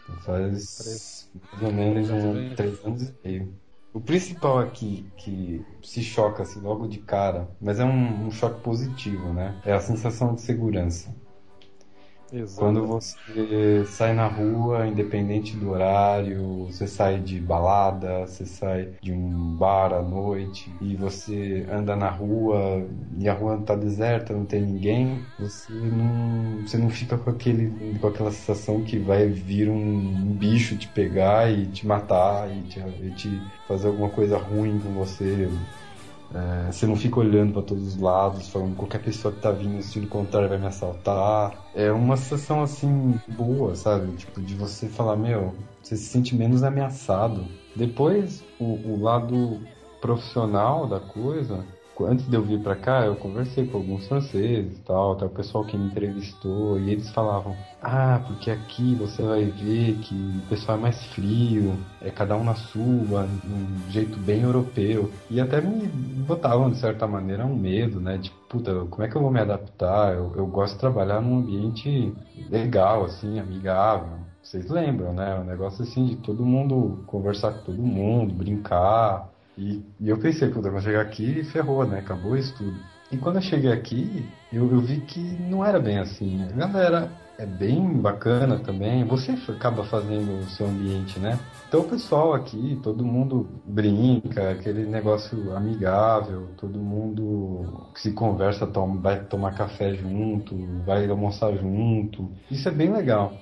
Já 0.09 0.17
faz 0.17 1.31
mais 1.51 1.62
ou 1.62 1.73
menos 1.73 2.11
um, 2.11 2.55
três 2.55 2.85
anos 2.85 3.03
e 3.03 3.15
meio. 3.25 3.61
O 3.93 4.01
principal 4.01 4.59
aqui 4.59 5.12
que 5.17 5.65
se 5.83 6.03
choca 6.03 6.43
assim 6.43 6.61
logo 6.61 6.87
de 6.88 7.01
cara, 7.01 7.55
mas 7.61 7.79
é 7.79 7.85
um, 7.85 8.27
um 8.27 8.31
choque 8.31 8.62
positivo, 8.62 9.33
né? 9.33 9.61
É 9.65 9.73
a 9.73 9.81
sensação 9.81 10.35
de 10.35 10.41
segurança. 10.41 11.15
Exato. 12.33 12.61
Quando 12.61 12.87
você 12.87 13.85
sai 13.85 14.14
na 14.14 14.27
rua, 14.27 14.87
independente 14.87 15.55
do 15.55 15.71
horário, 15.71 16.66
você 16.66 16.87
sai 16.87 17.21
de 17.21 17.38
balada, 17.38 18.27
você 18.27 18.47
sai 18.47 18.92
de 19.03 19.12
um 19.12 19.55
bar 19.57 19.92
à 19.92 20.01
noite 20.01 20.75
e 20.81 20.97
você 20.97 21.66
anda 21.71 21.95
na 21.95 22.09
rua 22.09 22.87
e 23.18 23.29
a 23.29 23.35
rua 23.35 23.59
tá 23.59 23.77
deserta, 23.77 24.33
não 24.33 24.47
tem 24.47 24.62
ninguém, 24.62 25.23
você 25.38 25.73
não, 25.73 26.62
você 26.66 26.79
não 26.79 26.88
fica 26.88 27.18
com, 27.18 27.29
aquele, 27.29 27.99
com 27.99 28.07
aquela 28.07 28.31
sensação 28.31 28.83
que 28.83 28.99
vai 28.99 29.29
vir 29.29 29.68
um 29.68 30.35
bicho 30.35 30.77
te 30.79 30.88
pegar 30.88 31.53
e 31.53 31.66
te 31.66 31.87
matar 31.87 32.51
e 32.51 32.62
te, 32.62 32.81
e 32.81 33.11
te 33.11 33.42
fazer 33.68 33.88
alguma 33.88 34.09
coisa 34.09 34.38
ruim 34.38 34.81
com 34.81 34.92
você. 34.95 35.51
É, 36.35 36.73
você 36.73 36.87
não 36.87 36.97
fica 36.97 37.21
olhando 37.21 37.53
para 37.53 37.62
todos 37.62 37.88
os 37.88 37.97
lados, 37.97 38.49
falando 38.49 38.75
qualquer 38.75 39.03
pessoa 39.03 39.33
que 39.33 39.40
tá 39.40 39.51
vindo, 39.51 39.83
se 39.83 40.01
contrário 40.07 40.49
vai 40.49 40.59
me 40.59 40.66
assaltar. 40.66 41.53
É 41.75 41.92
uma 41.92 42.16
sensação 42.16 42.62
assim 42.62 43.21
boa, 43.29 43.75
sabe? 43.75 44.12
Tipo, 44.16 44.40
de 44.40 44.55
você 44.55 44.88
falar, 44.88 45.16
meu, 45.16 45.55
você 45.83 45.97
se 45.97 46.05
sente 46.05 46.35
menos 46.35 46.62
ameaçado. 46.62 47.47
Depois, 47.77 48.45
o, 48.59 48.92
o 48.92 49.03
lado 49.03 49.61
profissional 50.01 50.87
da 50.87 50.99
coisa 50.99 51.64
antes 52.07 52.27
de 52.29 52.35
eu 52.35 52.43
vir 52.43 52.61
para 52.62 52.77
cá, 52.77 53.05
eu 53.05 53.17
conversei 53.17 53.67
com 53.67 53.79
alguns 53.79 54.07
franceses 54.07 54.79
e 54.79 54.81
tal, 54.83 55.12
até 55.12 55.25
o 55.25 55.31
pessoal 55.31 55.65
que 55.65 55.77
me 55.77 55.87
entrevistou, 55.87 56.79
e 56.79 56.91
eles 56.91 57.11
falavam: 57.11 57.57
Ah, 57.83 58.23
porque 58.27 58.51
aqui 58.51 58.95
você 58.95 59.23
vai 59.23 59.45
ver 59.45 59.95
que 59.99 60.15
o 60.15 60.49
pessoal 60.49 60.79
é 60.79 60.81
mais 60.81 61.05
frio, 61.15 61.77
é 62.01 62.11
cada 62.11 62.37
um 62.37 62.45
na 62.45 62.55
sua, 62.55 63.29
um 63.45 63.91
jeito 63.91 64.19
bem 64.21 64.43
europeu. 64.43 65.11
E 65.31 65.41
até 65.41 65.61
me 65.61 65.87
botavam, 65.87 66.71
de 66.71 66.79
certa 66.79 67.07
maneira, 67.07 67.45
um 67.47 67.57
medo, 67.57 68.01
né? 68.01 68.19
Tipo, 68.19 68.37
puta, 68.49 68.85
como 68.91 69.03
é 69.03 69.09
que 69.09 69.17
eu 69.17 69.23
vou 69.23 69.31
me 69.31 69.41
adaptar? 69.41 70.15
Eu, 70.15 70.33
eu 70.37 70.47
gosto 70.47 70.75
de 70.75 70.81
trabalhar 70.81 71.21
num 71.21 71.38
ambiente 71.38 72.12
legal, 72.51 73.05
assim, 73.05 73.38
amigável. 73.38 74.21
Vocês 74.43 74.69
lembram, 74.69 75.12
né? 75.12 75.38
Um 75.38 75.45
negócio 75.45 75.83
assim 75.83 76.05
de 76.05 76.17
todo 76.17 76.45
mundo 76.45 77.05
conversar 77.07 77.53
com 77.53 77.65
todo 77.65 77.83
mundo, 77.83 78.35
brincar 78.35 79.32
e, 79.57 79.83
e 80.01 80.09
eu 80.09 80.19
pensei, 80.19 80.49
puta, 80.49 80.71
quando 80.71 80.83
chegar 80.83 81.03
aqui, 81.03 81.45
ferrou, 81.45 81.87
né? 81.87 81.99
Acabou 81.99 82.37
isso 82.37 82.55
tudo. 82.57 82.77
E 83.11 83.17
quando 83.19 83.37
eu 83.37 83.43
cheguei 83.43 83.71
aqui, 83.71 84.27
eu, 84.53 84.71
eu 84.71 84.81
vi 84.81 85.01
que 85.01 85.21
não 85.21 85.65
era 85.65 85.79
bem 85.79 85.99
assim. 85.99 86.43
A 86.45 86.53
galera 86.53 87.11
é 87.38 87.45
bem 87.45 88.01
bacana 88.01 88.59
também. 88.59 89.05
Você 89.05 89.33
acaba 89.51 89.85
fazendo 89.85 90.38
o 90.38 90.49
seu 90.49 90.67
ambiente, 90.67 91.19
né? 91.19 91.38
Então 91.69 91.81
o 91.81 91.88
pessoal 91.88 92.33
aqui, 92.33 92.81
todo 92.83 93.05
mundo 93.05 93.49
brinca, 93.67 94.51
aquele 94.51 94.87
negócio 94.87 95.55
amigável, 95.55 96.49
todo 96.57 96.79
mundo 96.79 97.91
se 97.95 98.12
conversa, 98.12 98.67
toma, 98.67 99.01
vai 99.01 99.21
tomar 99.25 99.55
café 99.55 99.95
junto, 99.95 100.57
vai 100.87 101.09
almoçar 101.09 101.53
junto. 101.57 102.31
Isso 102.51 102.69
é 102.69 102.73
bem 102.73 102.91
legal. 102.91 103.35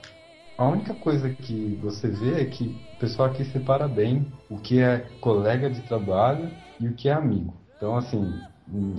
A 0.60 0.68
única 0.68 0.92
coisa 0.92 1.30
que 1.30 1.78
você 1.80 2.06
vê 2.06 2.42
é 2.42 2.44
que 2.44 2.78
o 2.92 2.98
pessoal 2.98 3.30
aqui 3.30 3.46
separa 3.46 3.88
bem 3.88 4.30
o 4.50 4.58
que 4.58 4.78
é 4.78 4.98
colega 5.18 5.70
de 5.70 5.80
trabalho 5.80 6.50
e 6.78 6.86
o 6.86 6.94
que 6.94 7.08
é 7.08 7.14
amigo. 7.14 7.54
Então, 7.78 7.96
assim, 7.96 8.30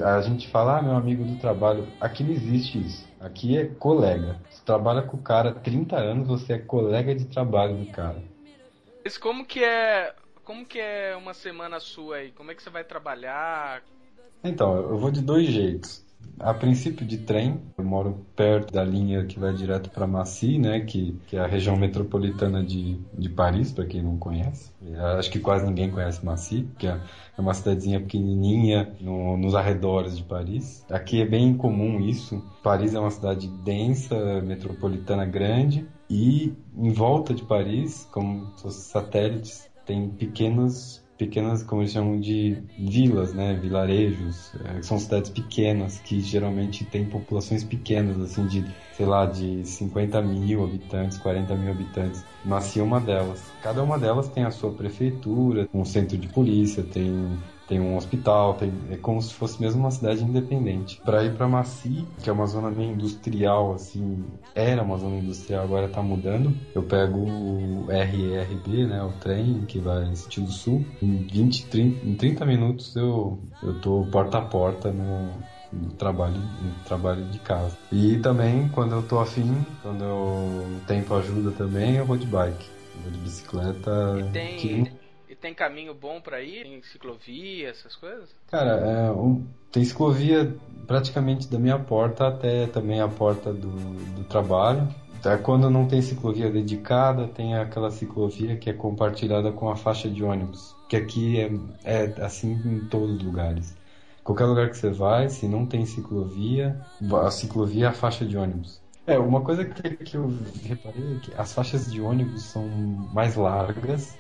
a 0.03 0.21
gente 0.21 0.47
fala, 0.47 0.79
ah, 0.79 0.81
meu 0.81 0.95
amigo 0.95 1.23
do 1.23 1.37
trabalho. 1.37 1.87
Aqui 2.01 2.23
não 2.23 2.31
existe 2.31 2.79
isso. 2.79 3.07
Aqui 3.19 3.59
é 3.59 3.67
colega. 3.67 4.41
Você 4.49 4.65
trabalha 4.65 5.03
com 5.03 5.17
o 5.17 5.21
cara 5.21 5.51
há 5.51 5.53
30 5.53 5.95
anos, 5.97 6.27
você 6.27 6.53
é 6.53 6.57
colega 6.57 7.13
de 7.13 7.25
trabalho 7.25 7.77
do 7.77 7.91
cara. 7.91 8.23
Mas 9.05 9.19
como 9.19 9.45
que 9.45 9.63
é. 9.63 10.15
Como 10.43 10.65
que 10.65 10.79
é 10.79 11.15
uma 11.15 11.35
semana 11.35 11.79
sua 11.79 12.15
aí? 12.15 12.31
Como 12.31 12.49
é 12.49 12.55
que 12.55 12.63
você 12.63 12.71
vai 12.71 12.83
trabalhar? 12.83 13.83
Então, 14.43 14.77
eu 14.77 14.97
vou 14.97 15.11
de 15.11 15.21
dois 15.21 15.45
jeitos 15.45 16.03
a 16.39 16.53
princípio 16.53 17.05
de 17.05 17.19
trem. 17.19 17.61
Eu 17.77 17.83
moro 17.83 18.25
perto 18.35 18.73
da 18.73 18.83
linha 18.83 19.25
que 19.25 19.39
vai 19.39 19.53
direto 19.53 19.89
para 19.89 20.07
Massy, 20.07 20.57
né, 20.57 20.81
que, 20.81 21.19
que 21.27 21.37
é 21.37 21.39
a 21.39 21.47
região 21.47 21.75
metropolitana 21.75 22.63
de, 22.63 22.99
de 23.17 23.29
Paris, 23.29 23.71
para 23.71 23.85
quem 23.85 24.01
não 24.01 24.17
conhece. 24.17 24.71
Acho 25.17 25.31
que 25.31 25.39
quase 25.39 25.65
ninguém 25.65 25.91
conhece 25.91 26.25
Massy, 26.25 26.67
que 26.77 26.87
é 26.87 26.99
uma 27.37 27.53
cidadezinha 27.53 27.99
pequenininha 27.99 28.91
no, 28.99 29.37
nos 29.37 29.55
arredores 29.55 30.17
de 30.17 30.23
Paris. 30.23 30.85
Aqui 30.89 31.21
é 31.21 31.25
bem 31.25 31.55
comum 31.55 31.99
isso. 31.99 32.43
Paris 32.63 32.93
é 32.93 32.99
uma 32.99 33.11
cidade 33.11 33.47
densa, 33.47 34.41
metropolitana 34.41 35.25
grande, 35.25 35.87
e 36.09 36.53
em 36.75 36.91
volta 36.91 37.33
de 37.33 37.43
Paris, 37.43 38.07
como 38.11 38.51
os 38.63 38.75
satélites, 38.75 39.69
tem 39.85 40.09
pequenos 40.09 41.01
pequenas, 41.21 41.61
como 41.61 41.83
eles 41.83 41.91
chamam 41.91 42.19
de 42.19 42.57
vilas, 42.79 43.31
né, 43.31 43.53
vilarejos, 43.53 44.51
é, 44.65 44.81
são 44.81 44.97
cidades 44.97 45.29
pequenas 45.29 45.99
que 45.99 46.19
geralmente 46.19 46.83
têm 46.83 47.05
populações 47.05 47.63
pequenas, 47.63 48.19
assim, 48.19 48.47
de, 48.47 48.65
sei 48.97 49.05
lá, 49.05 49.27
de 49.27 49.63
50 49.63 50.19
mil 50.23 50.63
habitantes, 50.63 51.19
40 51.19 51.55
mil 51.55 51.71
habitantes. 51.71 52.25
É 52.75 52.81
uma 52.81 52.99
delas. 52.99 53.43
Cada 53.61 53.83
uma 53.83 53.99
delas 53.99 54.29
tem 54.29 54.43
a 54.45 54.49
sua 54.49 54.71
prefeitura, 54.71 55.69
um 55.71 55.85
centro 55.85 56.17
de 56.17 56.27
polícia, 56.27 56.81
tem 56.81 57.37
tem 57.71 57.79
um 57.79 57.95
hospital, 57.95 58.57
tem, 58.57 58.85
é 58.89 58.97
como 58.97 59.21
se 59.21 59.33
fosse 59.33 59.61
mesmo 59.61 59.79
uma 59.79 59.91
cidade 59.91 60.23
independente. 60.25 60.99
Para 61.03 61.23
ir 61.23 61.33
para 61.33 61.47
Maci, 61.47 62.13
que 62.21 62.29
é 62.29 62.33
uma 62.33 62.45
zona 62.45 62.69
meio 62.69 62.91
industrial, 62.93 63.73
assim, 63.73 64.37
era 64.53 64.83
uma 64.83 64.97
zona 64.97 65.17
industrial, 65.17 65.63
agora 65.63 65.85
está 65.87 66.03
mudando. 66.03 66.59
Eu 66.73 66.85
pego 66.85 67.17
o 67.19 67.91
RRB, 67.91 68.85
né, 68.87 69.01
o 69.03 69.13
trem 69.17 69.65
que 69.65 69.79
vai 69.79 70.03
em 70.05 70.15
sentido 70.15 70.51
sul. 70.51 70.97
Em 71.01 71.25
20, 71.25 71.69
30, 71.69 72.05
em 72.05 72.15
30 72.15 72.45
minutos 72.45 72.93
eu 72.95 73.41
eu 73.61 73.79
tô 73.79 74.05
porta 74.09 74.37
a 74.39 74.45
porta 74.47 74.91
no 74.91 75.49
no 75.71 75.93
trabalho, 75.95 76.41
no 76.59 76.81
trabalho 76.81 77.29
de 77.29 77.39
casa. 77.39 77.79
E 77.89 78.19
também, 78.19 78.69
quando 78.69 78.93
eu 78.95 79.07
tô 79.07 79.19
afim, 79.19 79.77
quando 79.79 80.03
o 80.03 80.83
tempo 80.85 81.13
ajuda 81.13 81.53
também, 81.53 81.95
eu 81.95 82.05
vou 82.05 82.17
de 82.17 82.27
bike. 82.27 82.75
Eu 82.93 83.01
vou 83.03 83.11
de 83.11 83.19
bicicleta. 83.19 83.89
E 84.19 84.23
tem, 84.31 84.83
que- 84.83 84.91
tem 85.41 85.53
caminho 85.53 85.93
bom 85.93 86.21
pra 86.21 86.41
ir? 86.41 86.63
Tem 86.63 86.81
ciclovia, 86.83 87.69
essas 87.69 87.95
coisas? 87.95 88.29
Cara, 88.49 88.71
é, 88.71 89.11
um- 89.11 89.45
tem 89.71 89.83
ciclovia 89.83 90.53
praticamente 90.87 91.47
da 91.49 91.57
minha 91.57 91.79
porta 91.79 92.27
até 92.27 92.67
também 92.67 93.01
a 93.01 93.07
porta 93.07 93.51
do, 93.51 93.69
do 93.69 94.23
trabalho. 94.25 94.87
Tá, 95.21 95.37
Quando 95.37 95.69
não 95.69 95.85
tem 95.87 96.01
ciclovia 96.01 96.49
dedicada, 96.49 97.27
tem 97.27 97.55
aquela 97.55 97.91
ciclovia 97.91 98.55
que 98.57 98.69
é 98.69 98.73
compartilhada 98.73 99.51
com 99.51 99.69
a 99.69 99.75
faixa 99.75 100.09
de 100.09 100.23
ônibus. 100.23 100.75
Que 100.89 100.95
aqui 100.95 101.39
é, 101.39 101.51
é 101.83 102.23
assim 102.23 102.53
em 102.65 102.79
todos 102.87 103.17
os 103.17 103.23
lugares. 103.23 103.75
Qualquer 104.23 104.45
lugar 104.45 104.69
que 104.69 104.77
você 104.77 104.89
vai, 104.89 105.29
se 105.29 105.47
não 105.47 105.65
tem 105.65 105.85
ciclovia, 105.85 106.79
a 107.23 107.31
ciclovia 107.31 107.85
é 107.85 107.87
a 107.89 107.93
faixa 107.93 108.25
de 108.25 108.35
ônibus. 108.37 108.81
É, 109.07 109.17
uma 109.17 109.41
coisa 109.41 109.65
que, 109.65 109.89
que 109.95 110.15
eu 110.17 110.31
reparei 110.63 111.15
é 111.15 111.19
que 111.19 111.31
as 111.35 111.53
faixas 111.53 111.91
de 111.91 111.99
ônibus 112.01 112.43
são 112.43 112.67
mais 113.13 113.35
largas 113.35 114.15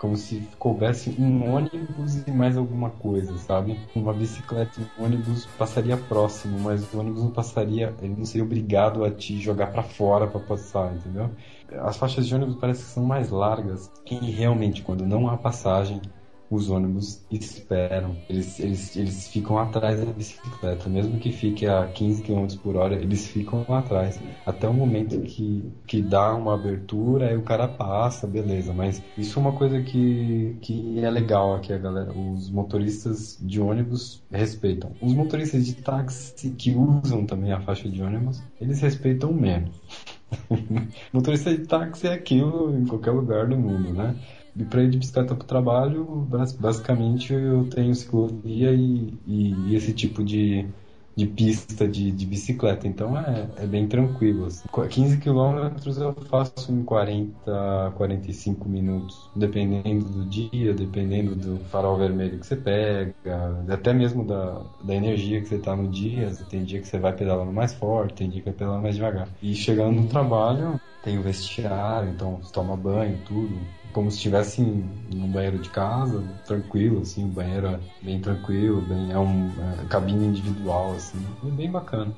como 0.00 0.16
se 0.16 0.48
coubesse 0.58 1.14
um 1.18 1.54
ônibus 1.54 2.26
e 2.26 2.30
mais 2.30 2.56
alguma 2.56 2.88
coisa, 2.88 3.36
sabe? 3.36 3.78
Uma 3.94 4.14
bicicleta 4.14 4.80
e 4.80 5.00
um 5.00 5.04
ônibus 5.04 5.44
passaria 5.58 5.94
próximo, 5.94 6.58
mas 6.58 6.90
o 6.94 7.00
ônibus 7.00 7.22
não 7.22 7.30
passaria, 7.30 7.94
ele 8.00 8.14
não 8.16 8.24
seria 8.24 8.42
obrigado 8.42 9.04
a 9.04 9.10
te 9.10 9.38
jogar 9.38 9.66
pra 9.70 9.82
fora 9.82 10.26
pra 10.26 10.40
passar, 10.40 10.94
entendeu? 10.94 11.30
As 11.82 11.98
faixas 11.98 12.26
de 12.26 12.34
ônibus 12.34 12.56
parecem 12.56 12.86
que 12.86 12.90
são 12.92 13.04
mais 13.04 13.28
largas 13.28 13.92
e 14.10 14.14
realmente 14.30 14.80
quando 14.82 15.04
não 15.04 15.28
há 15.28 15.36
passagem, 15.36 16.00
os 16.50 16.68
ônibus 16.68 17.24
esperam. 17.30 18.16
Eles, 18.28 18.58
eles, 18.58 18.96
eles 18.96 19.28
ficam 19.28 19.56
atrás 19.58 20.00
da 20.00 20.12
bicicleta, 20.12 20.88
mesmo 20.88 21.18
que 21.18 21.30
fique 21.30 21.66
a 21.66 21.86
15 21.86 22.22
km 22.22 22.46
por 22.62 22.76
hora, 22.76 22.96
eles 22.96 23.26
ficam 23.28 23.64
atrás. 23.68 24.20
Até 24.44 24.68
o 24.68 24.74
momento 24.74 25.20
que, 25.20 25.72
que 25.86 26.02
dá 26.02 26.34
uma 26.34 26.54
abertura, 26.54 27.28
aí 27.28 27.36
o 27.36 27.42
cara 27.42 27.68
passa, 27.68 28.26
beleza. 28.26 28.72
Mas 28.72 29.00
isso 29.16 29.38
é 29.38 29.42
uma 29.42 29.52
coisa 29.52 29.80
que, 29.80 30.56
que 30.60 30.98
é 30.98 31.08
legal 31.08 31.54
aqui, 31.54 31.72
a 31.72 31.78
galera. 31.78 32.12
Os 32.12 32.50
motoristas 32.50 33.38
de 33.40 33.60
ônibus 33.60 34.20
respeitam. 34.30 34.90
Os 35.00 35.14
motoristas 35.14 35.64
de 35.64 35.74
táxi 35.74 36.50
que 36.50 36.72
usam 36.72 37.24
também 37.24 37.52
a 37.52 37.60
faixa 37.60 37.88
de 37.88 38.02
ônibus, 38.02 38.42
eles 38.60 38.80
respeitam 38.80 39.32
menos. 39.32 39.70
Motorista 41.12 41.50
de 41.50 41.66
táxi 41.66 42.06
é 42.06 42.12
aquilo 42.12 42.76
em 42.76 42.86
qualquer 42.86 43.10
lugar 43.10 43.48
do 43.48 43.56
mundo, 43.56 43.92
né? 43.92 44.14
E 44.54 44.64
para 44.64 44.82
ir 44.82 44.90
de 44.90 44.98
bicicleta 44.98 45.34
para 45.34 45.44
o 45.44 45.46
trabalho, 45.46 46.04
bas- 46.26 46.52
basicamente 46.52 47.32
eu 47.32 47.68
tenho 47.68 47.94
ciclovia 47.94 48.72
e, 48.74 49.18
e, 49.26 49.74
esse 49.74 49.94
tipo 49.94 50.24
de, 50.24 50.68
de 51.16 51.26
pista 51.26 51.86
de, 51.88 52.10
de 52.12 52.26
bicicleta. 52.26 52.86
Então 52.88 53.16
é, 53.18 53.52
é 53.56 53.66
bem 53.66 53.88
tranquilo. 53.88 54.46
Assim. 54.46 54.64
Qu- 54.70 54.88
15 54.88 55.18
quilômetros 55.18 55.98
eu 55.98 56.14
faço 56.28 56.72
em 56.72 56.84
40, 56.84 57.92
45 57.96 58.68
minutos, 58.68 59.30
dependendo 59.34 60.04
do 60.10 60.24
dia, 60.26 60.74
dependendo 60.74 61.34
do 61.36 61.64
farol 61.66 61.96
vermelho 61.98 62.38
que 62.40 62.46
você 62.46 62.56
pega, 62.56 63.14
até 63.72 63.92
mesmo 63.92 64.24
da, 64.26 64.66
da 64.82 64.94
energia 64.94 65.40
que 65.40 65.46
você 65.48 65.58
tá 65.58 65.74
no 65.76 65.88
dia. 65.88 66.34
Tem 66.48 66.64
dia 66.64 66.80
que 66.80 66.86
você 66.88 66.98
vai 66.98 67.14
pedalando 67.14 67.52
mais 67.52 67.74
forte, 67.74 68.14
tem 68.16 68.30
dia 68.30 68.40
que 68.42 68.46
vai 68.50 68.54
pedalando 68.54 68.82
mais 68.82 68.94
devagar. 68.96 69.28
E 69.40 69.54
chegando 69.54 70.00
no 70.00 70.08
trabalho, 70.08 70.80
tem 71.00 71.18
o 71.18 71.22
vestiário, 71.22 72.10
então 72.10 72.36
você 72.42 72.52
toma 72.52 72.76
banho, 72.76 73.22
tudo. 73.22 73.74
Como 73.92 74.08
se 74.10 74.18
estivesse 74.18 74.62
em 74.62 74.84
um 75.12 75.26
banheiro 75.26 75.58
de 75.58 75.68
casa, 75.68 76.22
tranquilo, 76.46 77.00
assim, 77.00 77.24
o 77.24 77.28
banheiro 77.28 77.66
é 77.66 77.80
bem 78.02 78.20
tranquilo, 78.20 78.80
bem, 78.82 79.10
é 79.10 79.18
um 79.18 79.48
é, 79.48 79.84
cabine 79.88 80.26
individual, 80.26 80.92
assim, 80.92 81.18
é 81.44 81.50
bem 81.50 81.70
bacana. 81.70 82.14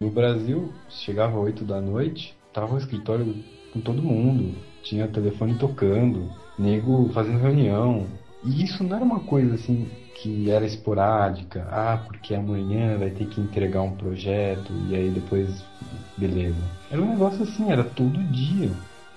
No 0.00 0.10
Brasil, 0.10 0.72
chegava 0.88 1.38
8 1.38 1.64
da 1.64 1.80
noite, 1.82 2.34
tava 2.52 2.74
o 2.74 2.78
escritório 2.78 3.44
com 3.72 3.80
todo 3.80 4.02
mundo, 4.02 4.56
tinha 4.82 5.06
telefone 5.06 5.54
tocando, 5.56 6.30
nego 6.58 7.10
fazendo 7.12 7.40
reunião. 7.40 8.06
E 8.42 8.64
isso 8.64 8.82
não 8.82 8.96
era 8.96 9.04
uma 9.04 9.20
coisa 9.20 9.54
assim 9.54 9.86
que 10.20 10.50
era 10.50 10.66
esporádica, 10.66 11.66
ah, 11.70 12.02
porque 12.06 12.34
amanhã 12.34 12.98
vai 12.98 13.10
ter 13.10 13.26
que 13.26 13.40
entregar 13.40 13.82
um 13.82 13.92
projeto 13.92 14.72
e 14.88 14.94
aí 14.94 15.10
depois 15.10 15.64
beleza. 16.16 16.56
Era 16.90 17.00
um 17.00 17.10
negócio 17.10 17.42
assim, 17.42 17.70
era 17.70 17.84
todo 17.84 18.18
dia. 18.24 18.70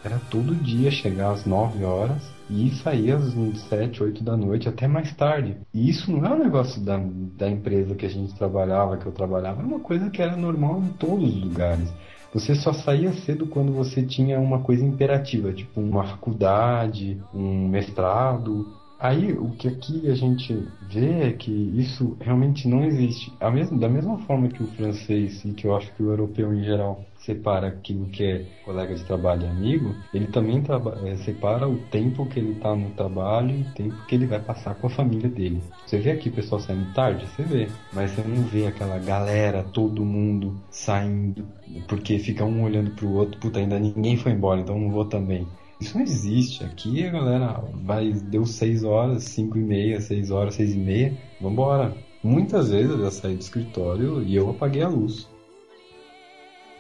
Era 0.04 0.20
todo 0.32 0.56
dia 0.56 0.90
chegar 0.90 1.32
às 1.32 1.46
9 1.46 1.84
horas 1.84 2.24
e 2.50 2.72
sair 2.72 3.12
às 3.12 3.34
7, 3.70 4.02
8 4.02 4.24
da 4.24 4.36
noite, 4.36 4.68
até 4.68 4.88
mais 4.88 5.14
tarde. 5.16 5.58
E 5.74 5.90
isso 5.90 6.12
não 6.12 6.26
é 6.26 6.34
um 6.34 6.44
negócio 6.44 6.82
da, 6.82 7.00
da 7.38 7.50
empresa 7.50 7.94
que 7.94 8.06
a 8.06 8.10
gente 8.10 8.34
trabalhava, 8.34 8.98
que 8.98 9.06
eu 9.06 9.12
trabalhava, 9.12 9.60
era 9.60 9.68
uma 9.68 9.80
coisa 9.80 10.10
que 10.10 10.22
era 10.22 10.36
normal 10.36 10.82
em 10.82 10.94
todos 10.94 11.36
os 11.36 11.44
lugares. 11.44 11.94
Você 12.34 12.56
só 12.56 12.72
saía 12.72 13.12
cedo 13.12 13.46
quando 13.46 13.74
você 13.74 14.02
tinha 14.04 14.40
uma 14.40 14.60
coisa 14.60 14.86
imperativa, 14.86 15.52
tipo 15.52 15.82
uma 15.82 16.06
faculdade, 16.06 17.22
um 17.34 17.68
mestrado. 17.68 18.81
Aí 19.02 19.34
o 19.34 19.50
que 19.50 19.68
aqui 19.68 20.08
a 20.12 20.14
gente 20.14 20.64
vê 20.88 21.30
é 21.30 21.32
que 21.32 21.52
isso 21.52 22.16
realmente 22.22 22.68
não 22.68 22.84
existe. 22.84 23.34
Mesma, 23.52 23.80
da 23.80 23.90
mesma 23.90 24.20
forma 24.20 24.48
que 24.48 24.62
o 24.62 24.68
francês 24.68 25.44
e 25.44 25.54
que 25.54 25.66
eu 25.66 25.76
acho 25.76 25.92
que 25.96 26.04
o 26.04 26.12
europeu 26.12 26.54
em 26.54 26.64
geral 26.64 27.04
separa 27.18 27.68
aquilo 27.68 28.06
que 28.06 28.24
é 28.24 28.46
colega 28.64 28.94
de 28.94 29.04
trabalho 29.04 29.42
e 29.42 29.48
amigo, 29.48 29.96
ele 30.14 30.28
também 30.28 30.62
eh, 31.04 31.16
separa 31.18 31.68
o 31.68 31.78
tempo 31.90 32.28
que 32.28 32.40
ele 32.40 32.52
está 32.52 32.76
no 32.76 32.92
trabalho 32.92 33.56
e 33.56 33.62
o 33.62 33.74
tempo 33.74 34.06
que 34.06 34.14
ele 34.14 34.28
vai 34.28 34.40
passar 34.40 34.76
com 34.76 34.86
a 34.86 34.90
família 34.92 35.30
dele. 35.30 35.64
Você 35.84 35.98
vê 35.98 36.12
aqui 36.12 36.30
o 36.30 36.34
pessoal 36.34 36.62
saindo 36.62 36.94
tarde? 36.94 37.26
Você 37.26 37.42
vê. 37.42 37.68
Mas 37.92 38.12
você 38.12 38.22
não 38.22 38.44
vê 38.44 38.68
aquela 38.68 39.00
galera, 39.00 39.64
todo 39.64 40.06
mundo 40.06 40.56
saindo, 40.70 41.44
porque 41.88 42.20
fica 42.20 42.46
um 42.46 42.64
olhando 42.64 42.92
pro 42.92 43.12
outro, 43.14 43.40
puta, 43.40 43.58
ainda 43.58 43.80
ninguém 43.80 44.16
foi 44.16 44.32
embora, 44.32 44.62
então 44.62 44.78
não 44.78 44.92
vou 44.92 45.06
também. 45.06 45.48
Isso 45.82 45.98
não 45.98 46.04
existe. 46.04 46.63
Aqui 46.63 47.04
a 47.06 47.10
galera 47.10 47.63
vai, 47.84 48.13
deu 48.13 48.46
6 48.46 48.84
horas, 48.84 49.24
5 49.24 49.58
e 49.58 49.62
meia, 49.62 50.00
6 50.00 50.30
horas, 50.30 50.54
6 50.54 50.76
e 50.76 50.78
meia, 50.78 51.17
vambora. 51.41 51.98
Muitas 52.24 52.70
vezes 52.70 52.91
eu 52.91 53.00
já 53.00 53.10
saí 53.10 53.36
do 53.36 53.41
escritório 53.41 54.22
e 54.22 54.36
eu 54.36 54.52
apaguei 54.52 54.84
a 54.84 54.88
luz. 54.88 55.28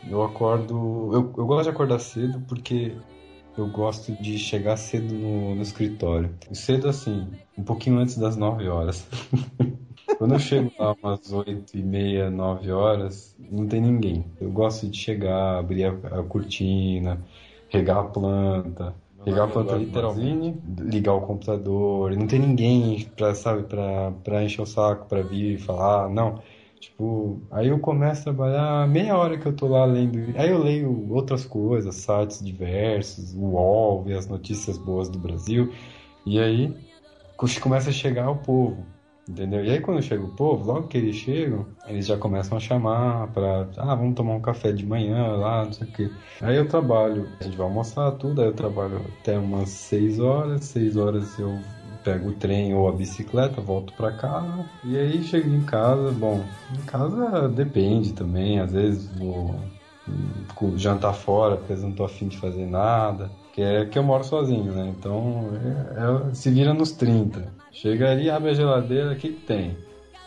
Eu 0.07 0.21
acordo. 0.21 1.09
Eu, 1.13 1.33
eu 1.35 1.45
gosto 1.47 1.63
de 1.63 1.69
acordar 1.69 1.97
cedo 1.97 2.41
porque 2.47 2.95
eu 3.57 3.67
gosto 3.69 4.11
de 4.21 4.37
chegar 4.37 4.77
cedo 4.77 5.15
no, 5.15 5.55
no 5.55 5.61
escritório. 5.63 6.29
Cedo 6.53 6.87
assim, 6.87 7.27
um 7.57 7.63
pouquinho 7.63 7.97
antes 7.97 8.17
das 8.17 8.37
9 8.37 8.67
horas. 8.67 9.07
Quando 10.19 10.35
eu 10.35 10.39
chego 10.39 10.71
lá 10.77 10.95
umas 11.01 11.31
8 11.31 11.75
e 11.75 11.81
meia, 11.81 12.29
9 12.29 12.71
horas, 12.71 13.35
não 13.51 13.67
tem 13.67 13.81
ninguém. 13.81 14.25
Eu 14.39 14.51
gosto 14.51 14.87
de 14.87 14.95
chegar, 14.95 15.57
abrir 15.57 15.85
a, 15.85 16.19
a 16.19 16.23
cortina, 16.23 17.19
regar 17.71 17.97
a 17.97 18.03
planta. 18.03 18.95
Regar 19.25 19.45
a 19.45 19.47
planta 19.47 19.75
literalmente, 19.75 20.59
ligar 20.79 21.13
o 21.13 21.21
computador, 21.21 22.15
não 22.15 22.25
tem 22.25 22.39
ninguém 22.39 23.07
pra, 23.15 23.35
sabe, 23.35 23.63
pra, 23.63 24.11
pra 24.23 24.43
encher 24.43 24.63
o 24.63 24.65
saco, 24.65 25.07
pra 25.07 25.21
vir 25.21 25.55
e 25.55 25.57
falar, 25.59 26.09
não. 26.09 26.41
Tipo, 26.79 27.39
aí 27.51 27.67
eu 27.67 27.77
começo 27.77 28.21
a 28.21 28.33
trabalhar 28.33 28.87
meia 28.87 29.15
hora 29.15 29.37
que 29.37 29.45
eu 29.45 29.55
tô 29.55 29.67
lá 29.67 29.85
lendo. 29.85 30.17
Aí 30.35 30.49
eu 30.49 30.57
leio 30.57 31.07
outras 31.11 31.45
coisas, 31.45 31.93
sites 31.93 32.43
diversos, 32.43 33.35
o 33.35 33.41
UOL, 33.41 34.05
as 34.17 34.27
notícias 34.27 34.79
boas 34.79 35.07
do 35.07 35.19
Brasil. 35.19 35.71
E 36.25 36.39
aí 36.39 36.75
começa 37.61 37.91
a 37.91 37.93
chegar 37.93 38.31
o 38.31 38.37
povo. 38.37 38.83
Entendeu? 39.29 39.63
E 39.63 39.69
aí 39.69 39.79
quando 39.79 40.01
chega 40.01 40.23
o 40.23 40.35
povo, 40.35 40.65
logo 40.65 40.87
que 40.87 40.97
eles 40.97 41.15
chegam, 41.15 41.65
eles 41.87 42.05
já 42.07 42.17
começam 42.17 42.57
a 42.57 42.61
chamar 42.61 43.27
pra. 43.27 43.67
Ah, 43.77 43.95
vamos 43.95 44.15
tomar 44.15 44.33
um 44.33 44.41
café 44.41 44.71
de 44.71 44.85
manhã 44.85 45.35
lá, 45.35 45.65
não 45.65 45.73
sei 45.73 45.87
o 45.87 45.91
quê. 45.91 46.11
Aí 46.41 46.57
eu 46.57 46.67
trabalho, 46.67 47.29
a 47.39 47.43
gente 47.43 47.55
vai 47.55 47.67
almoçar 47.67 48.11
tudo, 48.13 48.41
aí 48.41 48.47
eu 48.47 48.53
trabalho 48.53 49.05
até 49.21 49.37
umas 49.37 49.69
6 49.69 50.19
horas, 50.19 50.65
6 50.65 50.97
horas 50.97 51.37
eu 51.37 51.59
pego 52.03 52.29
o 52.29 52.33
trem 52.33 52.73
ou 52.73 52.89
a 52.89 52.91
bicicleta, 52.91 53.61
volto 53.61 53.93
pra 53.93 54.11
casa. 54.11 54.65
E 54.83 54.97
aí 54.97 55.23
chego 55.23 55.49
em 55.49 55.61
casa, 55.61 56.11
bom, 56.11 56.43
em 56.75 56.85
casa 56.85 57.47
depende 57.47 58.13
também, 58.13 58.59
às 58.59 58.73
vezes 58.73 59.07
vou 59.17 59.55
hum, 60.07 60.77
jantar 60.77 61.13
fora, 61.13 61.57
porque 61.57 61.73
eu 61.73 61.77
não 61.77 61.91
tô 61.91 62.03
afim 62.03 62.27
de 62.27 62.37
fazer 62.37 62.65
nada. 62.65 63.29
Que 63.53 63.61
é 63.61 63.85
que 63.85 63.99
eu 63.99 64.03
moro 64.03 64.23
sozinho, 64.23 64.71
né? 64.73 64.93
Então 64.97 65.49
é, 65.55 66.29
é, 66.29 66.33
se 66.33 66.49
vira 66.49 66.73
nos 66.73 66.91
30. 66.93 67.60
Chega 67.71 68.11
ali, 68.11 68.29
abre 68.29 68.51
a 68.51 68.53
geladeira, 68.53 69.13
o 69.13 69.15
que, 69.15 69.31
tem? 69.31 69.75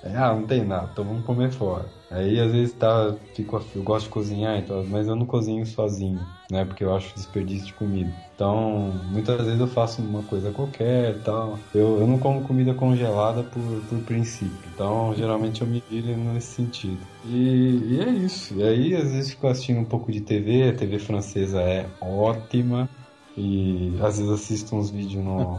É, 0.03 0.17
ah, 0.17 0.35
não 0.35 0.47
tem 0.47 0.65
nada, 0.65 0.91
então 0.93 1.05
vamos 1.05 1.25
comer 1.25 1.51
fora. 1.51 1.87
Aí 2.11 2.39
às 2.39 2.53
vezes 2.53 2.75
tá, 2.75 3.17
fico, 3.35 3.61
eu 3.75 3.83
gosto 3.83 4.05
de 4.05 4.11
cozinhar, 4.11 4.59
então, 4.59 4.85
mas 4.89 5.09
eu 5.09 5.17
não 5.17 5.25
cozinho 5.25 5.65
sozinho, 5.65 6.21
né? 6.51 6.65
Porque 6.65 6.85
eu 6.85 6.95
acho 6.95 7.15
desperdício 7.15 7.67
de 7.67 7.73
comida. 7.73 8.13
Então, 8.35 8.93
muitas 9.11 9.45
vezes 9.45 9.61
eu 9.61 9.67
faço 9.67 10.03
uma 10.03 10.23
coisa 10.23 10.51
qualquer 10.53 11.19
tal. 11.23 11.59
Eu, 11.75 12.01
eu 12.01 12.07
não 12.07 12.19
como 12.19 12.43
comida 12.43 12.75
congelada 12.75 13.43
por, 13.43 13.81
por 13.89 13.99
princípio. 14.01 14.71
Então, 14.75 15.15
geralmente 15.15 15.63
eu 15.63 15.67
me 15.67 15.83
viro 15.89 16.17
nesse 16.17 16.55
sentido. 16.55 17.01
E, 17.25 17.95
e 17.95 18.01
é 18.01 18.11
isso. 18.11 18.55
E 18.59 18.63
aí, 18.63 18.95
às 18.95 19.11
vezes, 19.11 19.31
fico 19.31 19.47
assistindo 19.47 19.81
um 19.81 19.85
pouco 19.85 20.13
de 20.13 20.21
TV. 20.21 20.69
A 20.69 20.75
TV 20.75 20.99
francesa 20.99 21.61
é 21.63 21.87
ótima. 22.01 22.89
E 23.37 23.97
às 24.01 24.19
vezes 24.19 24.33
assisto 24.33 24.77
uns 24.77 24.91
vídeos 24.91 25.25
no 25.25 25.59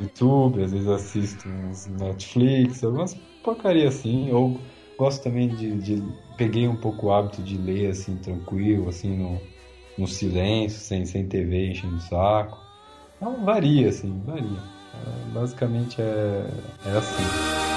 YouTube, 0.00 0.62
às 0.62 0.72
vezes 0.72 0.88
assisto 0.88 1.48
uns 1.48 1.86
Netflix, 1.86 2.84
algumas 2.84 3.14
porcaria 3.42 3.88
assim, 3.88 4.30
ou 4.32 4.60
gosto 4.96 5.22
também 5.22 5.48
de, 5.48 5.76
de, 5.78 6.02
peguei 6.36 6.68
um 6.68 6.76
pouco 6.76 7.06
o 7.06 7.12
hábito 7.12 7.42
de 7.42 7.56
ler 7.56 7.90
assim 7.90 8.16
tranquilo, 8.16 8.88
assim 8.88 9.16
no, 9.16 9.40
no 9.96 10.06
silêncio, 10.06 10.78
sem, 10.78 11.04
sem 11.06 11.26
TV 11.26 11.70
enchendo 11.70 11.96
o 11.96 12.00
saco. 12.00 12.58
Então 13.16 13.44
varia 13.44 13.88
assim, 13.88 14.20
varia. 14.24 14.58
É, 14.94 15.30
basicamente 15.32 16.00
é, 16.00 16.46
é 16.86 16.90
assim. 16.96 17.68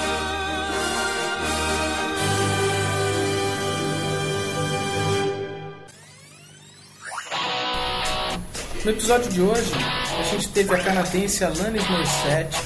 No 8.84 8.90
episódio 8.90 9.30
de 9.30 9.40
hoje, 9.40 9.70
gente 10.32 10.48
teve 10.48 10.74
a 10.74 10.78
canadense 10.78 11.44
Alanis 11.44 11.88
Morissette, 11.88 12.56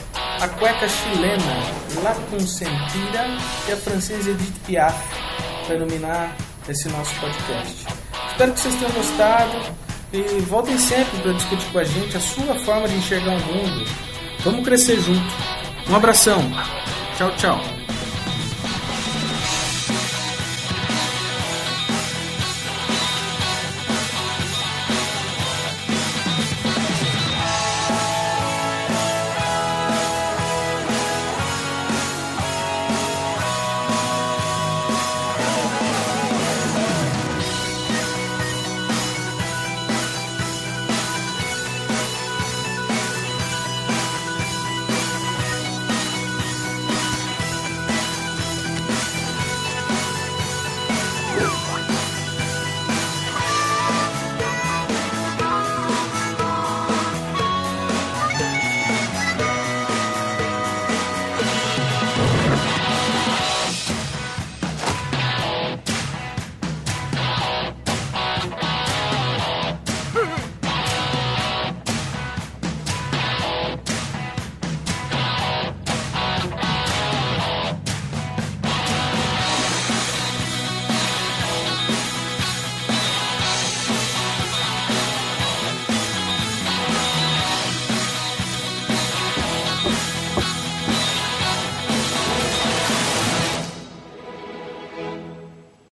a 0.41 0.49
cueca 0.49 0.89
chilena 0.89 1.63
La 2.03 2.15
Consentida 2.31 3.27
e 3.69 3.73
a 3.73 3.77
francesa 3.77 4.31
Edith 4.31 4.55
Piaf 4.67 4.97
para 5.67 5.75
iluminar 5.75 6.37
esse 6.69 6.89
nosso 6.89 7.13
podcast. 7.21 7.87
Espero 8.31 8.53
que 8.53 8.61
vocês 8.61 8.75
tenham 8.77 8.93
gostado 8.93 9.75
e 10.13 10.41
voltem 10.43 10.79
sempre 10.79 11.19
para 11.21 11.33
discutir 11.33 11.67
com 11.73 11.79
a 11.79 11.85
gente 11.85 12.17
a 12.17 12.21
sua 12.21 12.59
forma 12.61 12.89
de 12.89 12.97
enxergar 12.97 13.35
o 13.35 13.41
mundo. 13.41 13.85
Vamos 14.45 14.65
crescer 14.65 15.01
junto. 15.01 15.35
Um 15.89 15.97
abração. 15.97 16.43
Tchau, 17.17 17.35
tchau. 17.37 17.76